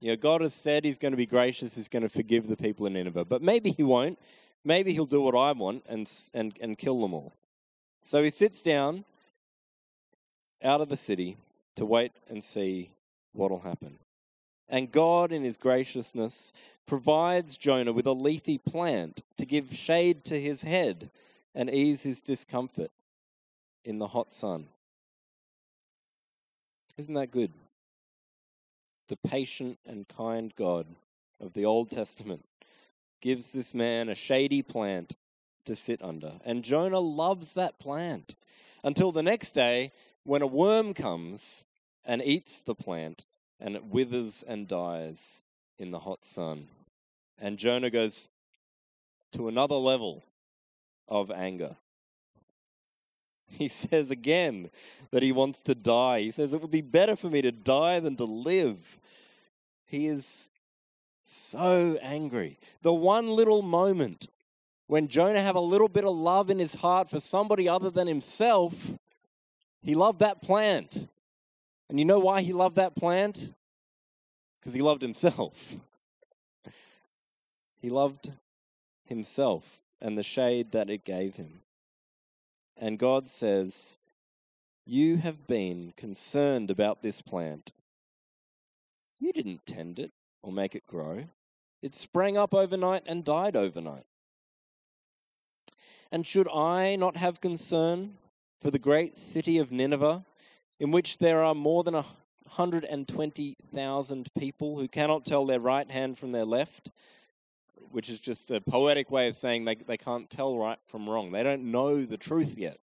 You 0.00 0.12
know, 0.12 0.16
God 0.16 0.40
has 0.40 0.54
said 0.54 0.82
he's 0.82 0.96
going 0.96 1.12
to 1.12 1.18
be 1.18 1.26
gracious, 1.26 1.76
he's 1.76 1.88
going 1.88 2.04
to 2.04 2.08
forgive 2.08 2.48
the 2.48 2.56
people 2.56 2.86
in 2.86 2.94
Nineveh, 2.94 3.26
but 3.26 3.42
maybe 3.42 3.72
he 3.72 3.82
won't. 3.82 4.18
Maybe 4.64 4.94
he'll 4.94 5.04
do 5.04 5.20
what 5.20 5.36
I 5.36 5.52
want 5.52 5.84
and, 5.90 6.10
and, 6.32 6.56
and 6.58 6.78
kill 6.78 7.02
them 7.02 7.12
all. 7.12 7.34
So 8.00 8.22
he 8.22 8.30
sits 8.30 8.62
down 8.62 9.04
out 10.62 10.80
of 10.80 10.88
the 10.88 10.96
city 10.96 11.36
to 11.76 11.84
wait 11.84 12.12
and 12.28 12.42
see 12.42 12.90
what 13.32 13.50
will 13.50 13.60
happen. 13.60 13.98
And 14.68 14.90
God, 14.90 15.32
in 15.32 15.42
his 15.42 15.56
graciousness, 15.56 16.52
provides 16.86 17.56
Jonah 17.56 17.92
with 17.92 18.06
a 18.06 18.12
leafy 18.12 18.58
plant 18.58 19.22
to 19.36 19.46
give 19.46 19.74
shade 19.74 20.24
to 20.26 20.40
his 20.40 20.62
head 20.62 21.10
and 21.54 21.70
ease 21.70 22.02
his 22.02 22.20
discomfort 22.20 22.90
in 23.84 23.98
the 23.98 24.08
hot 24.08 24.32
sun. 24.32 24.66
Isn't 26.96 27.14
that 27.14 27.30
good? 27.30 27.52
The 29.08 29.16
patient 29.16 29.78
and 29.86 30.08
kind 30.08 30.54
God 30.56 30.86
of 31.40 31.52
the 31.52 31.64
Old 31.64 31.90
Testament 31.90 32.44
gives 33.20 33.52
this 33.52 33.74
man 33.74 34.08
a 34.08 34.14
shady 34.14 34.62
plant 34.62 35.16
to 35.64 35.76
sit 35.76 36.02
under. 36.02 36.34
And 36.44 36.62
Jonah 36.62 37.00
loves 37.00 37.54
that 37.54 37.78
plant 37.78 38.34
until 38.84 39.12
the 39.12 39.22
next 39.22 39.52
day 39.52 39.92
when 40.24 40.42
a 40.42 40.46
worm 40.46 40.94
comes 40.94 41.64
and 42.04 42.22
eats 42.22 42.60
the 42.60 42.74
plant 42.74 43.26
and 43.60 43.76
it 43.76 43.84
withers 43.84 44.42
and 44.46 44.68
dies 44.68 45.42
in 45.78 45.90
the 45.90 46.00
hot 46.00 46.24
sun. 46.24 46.68
And 47.38 47.58
Jonah 47.58 47.90
goes 47.90 48.28
to 49.32 49.48
another 49.48 49.74
level 49.74 50.24
of 51.08 51.30
anger. 51.30 51.76
He 53.46 53.68
says 53.68 54.10
again 54.10 54.70
that 55.10 55.22
he 55.22 55.32
wants 55.32 55.62
to 55.62 55.74
die. 55.74 56.20
He 56.20 56.30
says, 56.30 56.54
It 56.54 56.60
would 56.60 56.70
be 56.70 56.80
better 56.80 57.16
for 57.16 57.28
me 57.28 57.42
to 57.42 57.52
die 57.52 58.00
than 58.00 58.16
to 58.16 58.24
live. 58.24 58.98
He 59.84 60.06
is 60.06 60.50
so 61.24 61.98
angry. 62.00 62.58
The 62.82 62.94
one 62.94 63.28
little 63.28 63.62
moment 63.62 64.28
when 64.86 65.08
Jonah 65.08 65.40
have 65.40 65.56
a 65.56 65.60
little 65.60 65.88
bit 65.88 66.04
of 66.04 66.14
love 66.14 66.50
in 66.50 66.58
his 66.58 66.74
heart 66.74 67.08
for 67.08 67.20
somebody 67.20 67.68
other 67.68 67.90
than 67.90 68.06
himself, 68.06 68.92
he 69.82 69.94
loved 69.94 70.20
that 70.20 70.42
plant. 70.42 71.08
And 71.88 71.98
you 71.98 72.04
know 72.04 72.20
why 72.20 72.42
he 72.42 72.52
loved 72.52 72.76
that 72.76 72.96
plant? 72.96 73.52
Because 74.56 74.74
he 74.74 74.80
loved 74.80 75.02
himself. 75.02 75.74
he 77.80 77.90
loved 77.90 78.32
himself 79.04 79.82
and 80.00 80.16
the 80.16 80.22
shade 80.22 80.72
that 80.72 80.88
it 80.88 81.04
gave 81.04 81.36
him. 81.36 81.60
And 82.76 82.98
God 82.98 83.28
says, 83.28 83.98
You 84.86 85.16
have 85.18 85.46
been 85.46 85.92
concerned 85.96 86.70
about 86.70 87.02
this 87.02 87.20
plant. 87.20 87.72
You 89.18 89.32
didn't 89.32 89.66
tend 89.66 89.98
it 89.98 90.12
or 90.42 90.52
make 90.52 90.74
it 90.74 90.86
grow. 90.86 91.24
It 91.82 91.94
sprang 91.94 92.36
up 92.36 92.54
overnight 92.54 93.02
and 93.06 93.24
died 93.24 93.56
overnight. 93.56 94.06
And 96.10 96.26
should 96.26 96.48
I 96.48 96.96
not 96.96 97.16
have 97.16 97.40
concern 97.40 98.14
for 98.62 98.70
the 98.70 98.78
great 98.78 99.16
city 99.16 99.58
of 99.58 99.72
Nineveh, 99.72 100.24
in 100.78 100.92
which 100.92 101.18
there 101.18 101.42
are 101.42 101.54
more 101.54 101.84
than 101.84 101.94
120,000 101.94 104.28
people 104.38 104.78
who 104.78 104.88
cannot 104.88 105.26
tell 105.26 105.44
their 105.44 105.60
right 105.60 105.90
hand 105.90 106.16
from 106.16 106.32
their 106.32 106.44
left? 106.44 106.90
which 107.92 108.08
is 108.08 108.18
just 108.18 108.50
a 108.50 108.60
poetic 108.60 109.10
way 109.10 109.28
of 109.28 109.36
saying 109.36 109.64
they, 109.64 109.74
they 109.74 109.98
can't 109.98 110.30
tell 110.30 110.56
right 110.56 110.78
from 110.86 111.08
wrong. 111.08 111.30
They 111.30 111.42
don't 111.42 111.70
know 111.70 112.04
the 112.04 112.16
truth 112.16 112.56
yet. 112.56 112.78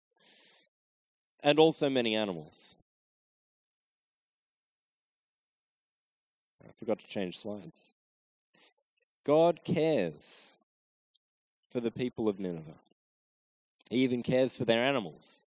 And 1.42 1.58
also 1.58 1.88
many 1.88 2.14
animals. 2.14 2.76
I 6.62 6.70
forgot 6.78 6.98
to 6.98 7.06
change 7.06 7.38
slides. 7.38 7.94
God 9.24 9.60
cares 9.64 10.58
for 11.70 11.80
the 11.80 11.90
people 11.90 12.28
of 12.28 12.38
Nineveh. 12.38 12.80
He 13.90 13.98
even 13.98 14.22
cares 14.22 14.56
for 14.56 14.66
their 14.66 14.82
animals. 14.82 15.47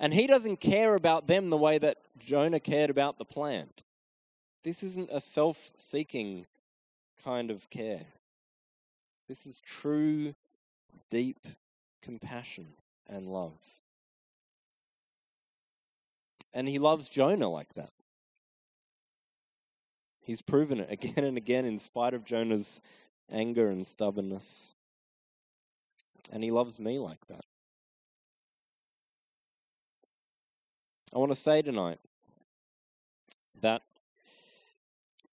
And 0.00 0.14
he 0.14 0.26
doesn't 0.26 0.60
care 0.60 0.94
about 0.94 1.26
them 1.26 1.50
the 1.50 1.58
way 1.58 1.76
that 1.76 1.98
Jonah 2.18 2.58
cared 2.58 2.88
about 2.88 3.18
the 3.18 3.24
plant. 3.26 3.82
This 4.64 4.82
isn't 4.82 5.10
a 5.12 5.20
self 5.20 5.70
seeking 5.76 6.46
kind 7.22 7.50
of 7.50 7.68
care. 7.68 8.06
This 9.28 9.44
is 9.46 9.60
true, 9.60 10.34
deep 11.10 11.46
compassion 12.00 12.68
and 13.06 13.28
love. 13.28 13.58
And 16.54 16.66
he 16.66 16.78
loves 16.78 17.08
Jonah 17.08 17.50
like 17.50 17.74
that. 17.74 17.92
He's 20.22 20.40
proven 20.40 20.80
it 20.80 20.90
again 20.90 21.24
and 21.24 21.36
again 21.36 21.66
in 21.66 21.78
spite 21.78 22.14
of 22.14 22.24
Jonah's 22.24 22.80
anger 23.30 23.68
and 23.68 23.86
stubbornness. 23.86 24.74
And 26.32 26.42
he 26.42 26.50
loves 26.50 26.80
me 26.80 26.98
like 26.98 27.26
that. 27.26 27.44
I 31.12 31.18
want 31.18 31.32
to 31.32 31.36
say 31.36 31.60
tonight 31.60 31.98
that 33.60 33.82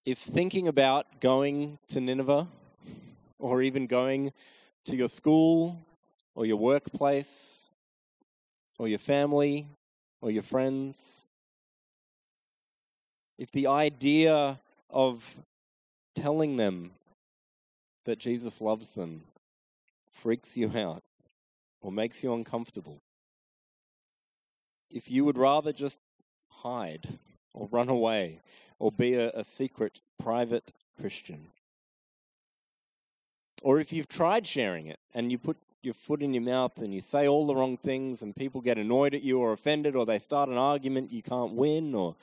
if 0.06 0.18
thinking 0.18 0.68
about 0.68 1.22
going 1.22 1.78
to 1.90 2.02
Nineveh 2.02 2.48
or 3.38 3.62
even 3.62 3.86
going 3.86 4.34
to 4.86 4.96
your 4.96 5.08
school 5.08 5.86
or 6.34 6.48
your 6.48 6.58
workplace 6.58 7.72
or 8.80 8.88
your 8.88 8.98
family 8.98 9.68
or 10.20 10.32
your 10.32 10.42
friends, 10.42 11.30
if 13.38 13.52
the 13.52 13.68
idea 13.68 14.60
of 14.90 15.38
telling 16.16 16.58
them 16.58 16.90
that 18.06 18.18
Jesus 18.18 18.62
loves 18.62 18.94
them 18.94 19.22
freaks 20.12 20.58
you 20.58 20.72
out 20.76 21.04
or 21.82 21.92
makes 21.92 22.24
you 22.24 22.34
uncomfortable, 22.34 23.00
if 24.92 25.10
you 25.10 25.26
would 25.26 25.38
rather 25.38 25.74
just 25.74 26.00
hide 26.50 27.20
or 27.54 27.68
run 27.72 27.90
away 27.90 28.42
or 28.80 28.92
be 28.92 29.16
a, 29.16 29.30
a 29.32 29.44
secret 29.44 30.02
private 30.20 30.72
Christian, 31.00 31.48
or 33.64 33.80
if 33.80 33.92
you've 33.92 34.08
tried 34.08 34.46
sharing 34.46 34.88
it 34.88 35.00
and 35.14 35.32
you 35.32 35.38
put 35.38 35.58
your 35.84 35.94
foot 35.94 36.22
in 36.22 36.34
your 36.34 36.44
mouth 36.44 36.78
and 36.78 36.94
you 36.94 37.02
say 37.02 37.28
all 37.28 37.48
the 37.48 37.56
wrong 37.56 37.78
things 37.78 38.22
and 38.22 38.36
people 38.36 38.62
get 38.62 38.78
annoyed 38.78 39.14
at 39.14 39.24
you 39.24 39.40
or 39.40 39.54
offended 39.54 39.96
or 39.96 40.06
they 40.06 40.20
start 40.20 40.50
an 40.50 40.58
argument 40.58 41.12
you 41.12 41.22
can't 41.22 41.54
win 41.54 41.96
or 41.96 42.16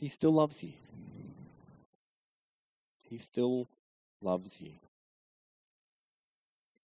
he 0.00 0.08
still 0.08 0.32
loves 0.32 0.64
you. 0.64 0.72
He 3.04 3.18
still 3.18 3.68
loves 4.22 4.60
you. 4.60 4.72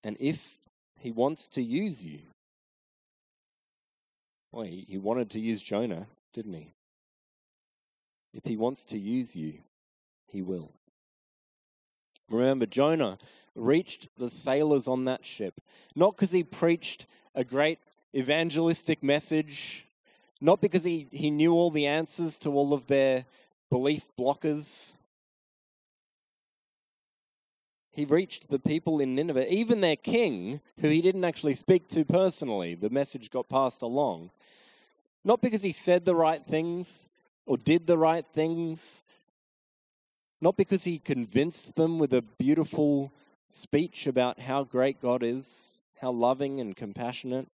And 0.04 0.18
if 0.20 0.58
He 0.98 1.10
wants 1.10 1.48
to 1.48 1.62
use 1.62 2.04
you. 2.04 2.18
He, 4.64 4.87
he 4.88 4.99
wanted 4.99 5.31
to 5.31 5.40
use 5.40 5.62
Jonah, 5.62 6.07
didn't 6.33 6.55
he? 6.55 6.73
If 8.33 8.45
he 8.45 8.57
wants 8.57 8.85
to 8.87 8.99
use 8.99 9.35
you, 9.35 9.61
he 10.27 10.42
will. 10.42 10.73
Remember, 12.29 12.66
Jonah 12.66 13.19
reached 13.55 14.09
the 14.19 14.29
sailors 14.29 14.88
on 14.88 15.05
that 15.05 15.25
ship, 15.25 15.61
not 15.95 16.16
because 16.16 16.33
he 16.33 16.42
preached 16.42 17.07
a 17.35 17.45
great 17.45 17.79
evangelistic 18.14 19.03
message, 19.03 19.87
not 20.40 20.61
because 20.61 20.85
he, 20.85 21.09
he 21.11 21.31
knew 21.31 21.53
all 21.53 21.71
the 21.71 21.87
answers 21.87 22.38
to 22.38 22.51
all 22.51 22.73
of 22.73 22.87
their 22.87 23.25
belief 23.71 24.05
blockers. 24.19 24.95
He 27.96 28.04
reached 28.04 28.50
the 28.50 28.59
people 28.59 29.00
in 29.00 29.14
Nineveh, 29.14 29.50
even 29.50 29.80
their 29.80 29.96
king, 29.96 30.61
who 30.80 30.88
he 30.88 31.00
didn't 31.00 31.24
actually 31.24 31.54
speak 31.54 31.88
to 31.88 32.04
personally. 32.04 32.74
The 32.74 32.90
message 32.90 33.30
got 33.30 33.48
passed 33.48 33.80
along. 33.80 34.32
Not 35.24 35.40
because 35.40 35.62
he 35.62 35.72
said 35.72 36.04
the 36.04 36.14
right 36.14 36.44
things 36.44 37.09
or 37.46 37.56
did 37.56 37.87
the 37.87 37.96
right 37.96 38.26
things, 38.35 39.02
not 40.42 40.59
because 40.59 40.85
he 40.85 40.98
convinced 40.98 41.74
them 41.76 41.98
with 41.98 42.12
a 42.12 42.20
beautiful 42.20 43.14
speech 43.48 44.06
about 44.06 44.40
how 44.40 44.62
great 44.62 45.00
God 45.00 45.22
is, 45.22 45.82
how 45.98 46.11
loving 46.11 46.61
and 46.61 46.76
compassionate. 46.76 47.48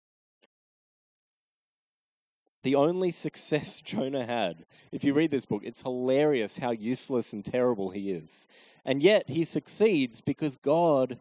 The 2.62 2.74
only 2.74 3.10
success 3.10 3.80
Jonah 3.84 4.24
had, 4.24 4.64
if 4.90 5.04
you 5.04 5.14
read 5.14 5.30
this 5.30 5.46
book, 5.46 5.62
it's 5.64 5.82
hilarious 5.82 6.58
how 6.58 6.70
useless 6.70 7.32
and 7.32 7.44
terrible 7.44 7.90
he 7.90 8.10
is. 8.10 8.48
And 8.84 9.02
yet 9.02 9.28
he 9.28 9.44
succeeds 9.44 10.20
because 10.20 10.56
God 10.56 11.18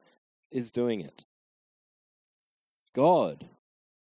is 0.52 0.72
doing 0.72 1.02
it. 1.02 1.26
God 2.94 3.46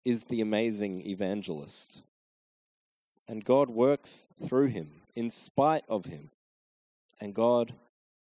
is 0.04 0.26
the 0.26 0.40
amazing 0.40 1.06
evangelist. 1.06 2.02
And 3.26 3.44
God 3.44 3.68
works 3.68 4.26
through 4.46 4.68
him, 4.68 4.90
in 5.14 5.28
spite 5.28 5.84
of 5.88 6.06
him. 6.06 6.30
And 7.20 7.34
God 7.34 7.74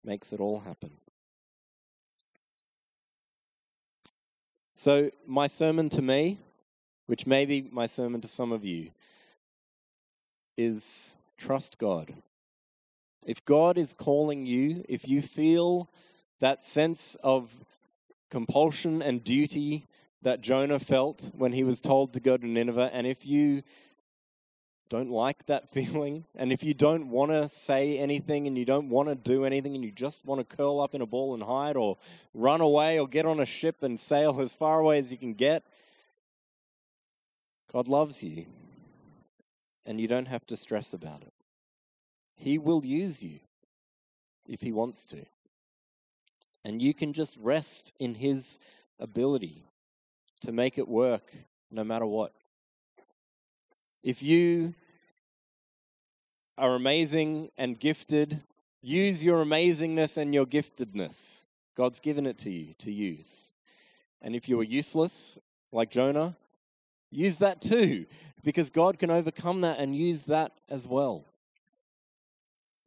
makes 0.02 0.32
it 0.32 0.40
all 0.40 0.61
happen. 0.61 0.92
So, 4.74 5.11
my 5.26 5.46
sermon 5.46 5.88
to 5.90 6.02
me 6.02 6.38
which 7.08 7.26
may 7.26 7.46
be 7.46 7.66
my 7.72 7.86
sermon 7.86 8.20
to 8.20 8.28
some 8.28 8.52
of 8.52 8.66
you, 8.66 8.90
is 10.58 11.16
trust 11.38 11.78
God. 11.78 12.12
If 13.26 13.42
God 13.46 13.78
is 13.78 13.94
calling 13.94 14.44
you, 14.44 14.84
if 14.90 15.08
you 15.08 15.22
feel 15.22 15.88
that 16.40 16.66
sense 16.66 17.16
of 17.22 17.64
compulsion 18.30 19.00
and 19.00 19.24
duty 19.24 19.86
that 20.20 20.42
Jonah 20.42 20.78
felt 20.78 21.30
when 21.32 21.54
he 21.54 21.64
was 21.64 21.80
told 21.80 22.12
to 22.12 22.20
go 22.20 22.36
to 22.36 22.46
Nineveh, 22.46 22.90
and 22.92 23.06
if 23.06 23.24
you 23.24 23.62
don't 24.90 25.10
like 25.10 25.46
that 25.46 25.66
feeling, 25.72 26.26
and 26.36 26.52
if 26.52 26.62
you 26.62 26.74
don't 26.74 27.08
want 27.08 27.30
to 27.30 27.48
say 27.48 27.96
anything 27.96 28.46
and 28.46 28.58
you 28.58 28.66
don't 28.66 28.90
want 28.90 29.08
to 29.08 29.14
do 29.14 29.46
anything 29.46 29.74
and 29.74 29.82
you 29.82 29.92
just 29.92 30.26
want 30.26 30.46
to 30.46 30.56
curl 30.56 30.78
up 30.78 30.94
in 30.94 31.00
a 31.00 31.06
ball 31.06 31.32
and 31.32 31.42
hide 31.42 31.76
or 31.76 31.96
run 32.34 32.60
away 32.60 32.98
or 32.98 33.08
get 33.08 33.24
on 33.24 33.40
a 33.40 33.46
ship 33.46 33.82
and 33.82 33.98
sail 33.98 34.38
as 34.42 34.54
far 34.54 34.80
away 34.80 34.98
as 34.98 35.10
you 35.10 35.16
can 35.16 35.32
get, 35.32 35.62
God 37.72 37.88
loves 37.88 38.22
you, 38.22 38.46
and 39.85 40.00
you 40.00 40.09
don't 40.09 40.28
have 40.28 40.46
to 40.46 40.57
stress 40.57 40.94
about 40.94 41.22
it. 41.22 41.33
He 42.35 42.57
will 42.57 42.85
use 42.85 43.22
you 43.22 43.40
if 44.48 44.61
He 44.61 44.72
wants 44.72 45.04
to. 45.07 45.26
And 46.64 46.81
you 46.81 46.94
can 46.94 47.12
just 47.12 47.37
rest 47.37 47.92
in 47.98 48.14
His 48.14 48.59
ability 48.98 49.64
to 50.40 50.52
make 50.52 50.78
it 50.78 50.88
work 50.88 51.35
no 51.70 51.85
matter 51.85 52.07
what. 52.07 52.33
If 54.02 54.22
you 54.22 54.74
are 56.57 56.74
amazing 56.74 57.50
and 57.59 57.78
gifted, 57.78 58.42
use 58.81 59.24
your 59.24 59.44
amazingness 59.44 60.16
and 60.16 60.33
your 60.33 60.46
giftedness. 60.46 61.46
God's 61.76 62.00
given 62.00 62.26
it 62.26 62.38
to 62.38 62.50
you 62.50 62.74
to 62.78 62.90
use. 62.90 63.54
And 64.22 64.35
if 64.35 64.48
you 64.48 64.59
are 64.61 64.64
useless, 64.64 65.38
like 65.70 65.90
Jonah, 65.90 66.37
Use 67.10 67.38
that 67.38 67.62
too, 67.62 68.06
because 68.42 68.70
God 68.70 68.98
can 68.98 69.10
overcome 69.10 69.62
that 69.62 69.78
and 69.78 69.96
use 69.96 70.26
that 70.26 70.52
as 70.68 70.86
well. 70.86 71.24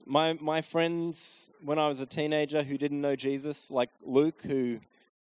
My, 0.06 0.34
my 0.34 0.62
friends, 0.62 1.52
when 1.64 1.80
I 1.80 1.88
was 1.88 2.00
a 2.00 2.06
teenager 2.06 2.64
who 2.64 2.78
didn't 2.78 3.02
know 3.02 3.16
Jesus, 3.16 3.70
like 3.70 3.90
Luke, 4.04 4.42
who 4.44 4.80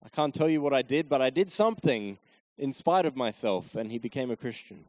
I 0.04 0.10
can't 0.10 0.34
tell 0.34 0.50
you 0.50 0.62
what 0.62 0.74
I 0.74 0.82
did, 0.82 1.08
but 1.08 1.22
I 1.22 1.30
did 1.30 1.52
something 1.52 2.18
in 2.58 2.74
spite 2.74 3.06
of 3.06 3.16
myself, 3.16 3.76
and 3.76 3.92
he 3.92 3.98
became 3.98 4.32
a 4.32 4.38
Christian. 4.38 4.86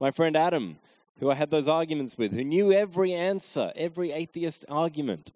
My 0.00 0.10
friend 0.10 0.36
Adam, 0.36 0.78
who 1.20 1.30
I 1.30 1.34
had 1.34 1.50
those 1.50 1.68
arguments 1.68 2.18
with, 2.18 2.32
who 2.32 2.44
knew 2.44 2.72
every 2.72 3.12
answer, 3.12 3.72
every 3.76 4.10
atheist 4.12 4.64
argument. 4.68 5.32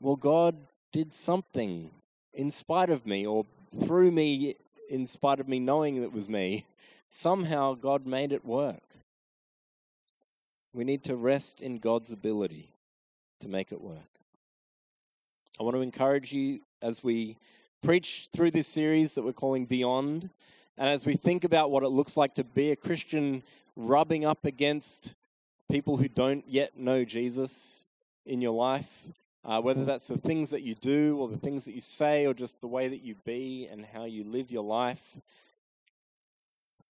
Well, 0.00 0.16
God 0.16 0.56
did 0.92 1.14
something 1.14 1.90
in 2.34 2.50
spite 2.50 2.90
of 2.90 3.06
me, 3.06 3.26
or 3.26 3.46
through 3.84 4.10
me, 4.10 4.56
in 4.88 5.06
spite 5.06 5.40
of 5.40 5.48
me 5.48 5.60
knowing 5.60 6.02
it 6.02 6.12
was 6.12 6.28
me, 6.28 6.66
Somehow 7.14 7.74
God 7.74 8.06
made 8.06 8.32
it 8.32 8.42
work. 8.42 8.96
We 10.72 10.82
need 10.82 11.04
to 11.04 11.14
rest 11.14 11.60
in 11.60 11.76
God's 11.76 12.10
ability 12.10 12.70
to 13.40 13.48
make 13.48 13.70
it 13.70 13.82
work. 13.82 13.98
I 15.60 15.62
want 15.62 15.76
to 15.76 15.82
encourage 15.82 16.32
you 16.32 16.60
as 16.80 17.04
we 17.04 17.36
preach 17.82 18.30
through 18.32 18.52
this 18.52 18.66
series 18.66 19.14
that 19.14 19.24
we're 19.24 19.34
calling 19.34 19.66
Beyond, 19.66 20.30
and 20.78 20.88
as 20.88 21.04
we 21.04 21.16
think 21.16 21.44
about 21.44 21.70
what 21.70 21.82
it 21.82 21.90
looks 21.90 22.16
like 22.16 22.34
to 22.36 22.44
be 22.44 22.70
a 22.70 22.76
Christian 22.76 23.42
rubbing 23.76 24.24
up 24.24 24.46
against 24.46 25.14
people 25.70 25.98
who 25.98 26.08
don't 26.08 26.48
yet 26.48 26.78
know 26.78 27.04
Jesus 27.04 27.90
in 28.24 28.40
your 28.40 28.54
life, 28.54 29.08
uh, 29.44 29.60
whether 29.60 29.84
that's 29.84 30.08
the 30.08 30.16
things 30.16 30.48
that 30.48 30.62
you 30.62 30.74
do 30.74 31.18
or 31.18 31.28
the 31.28 31.36
things 31.36 31.66
that 31.66 31.74
you 31.74 31.80
say 31.80 32.24
or 32.24 32.32
just 32.32 32.62
the 32.62 32.66
way 32.66 32.88
that 32.88 33.02
you 33.02 33.16
be 33.26 33.68
and 33.70 33.84
how 33.84 34.04
you 34.04 34.24
live 34.24 34.50
your 34.50 34.64
life. 34.64 35.18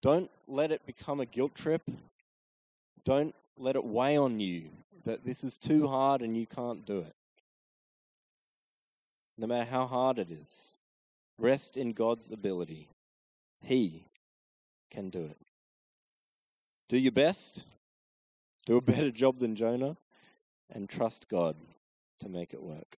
Don't 0.02 0.30
let 0.48 0.72
it 0.72 0.84
become 0.84 1.20
a 1.20 1.26
guilt 1.26 1.54
trip. 1.54 1.82
Don't 3.04 3.34
let 3.56 3.76
it 3.76 3.84
weigh 3.84 4.16
on 4.16 4.40
you 4.40 4.64
that 5.04 5.24
this 5.24 5.44
is 5.44 5.56
too 5.56 5.88
hard 5.88 6.22
and 6.22 6.36
you 6.36 6.46
can't 6.46 6.84
do 6.84 6.98
it. 6.98 7.14
No 9.38 9.46
matter 9.46 9.70
how 9.70 9.86
hard 9.86 10.18
it 10.18 10.30
is, 10.30 10.82
rest 11.38 11.76
in 11.76 11.92
God's 11.92 12.30
ability. 12.30 12.88
He 13.62 14.06
can 14.90 15.08
do 15.08 15.24
it. 15.24 15.38
Do 16.88 16.98
your 16.98 17.12
best, 17.12 17.64
do 18.66 18.76
a 18.76 18.82
better 18.82 19.10
job 19.10 19.38
than 19.38 19.56
Jonah, 19.56 19.96
and 20.70 20.88
trust 20.88 21.28
God 21.28 21.56
to 22.20 22.28
make 22.28 22.52
it 22.52 22.62
work. 22.62 22.98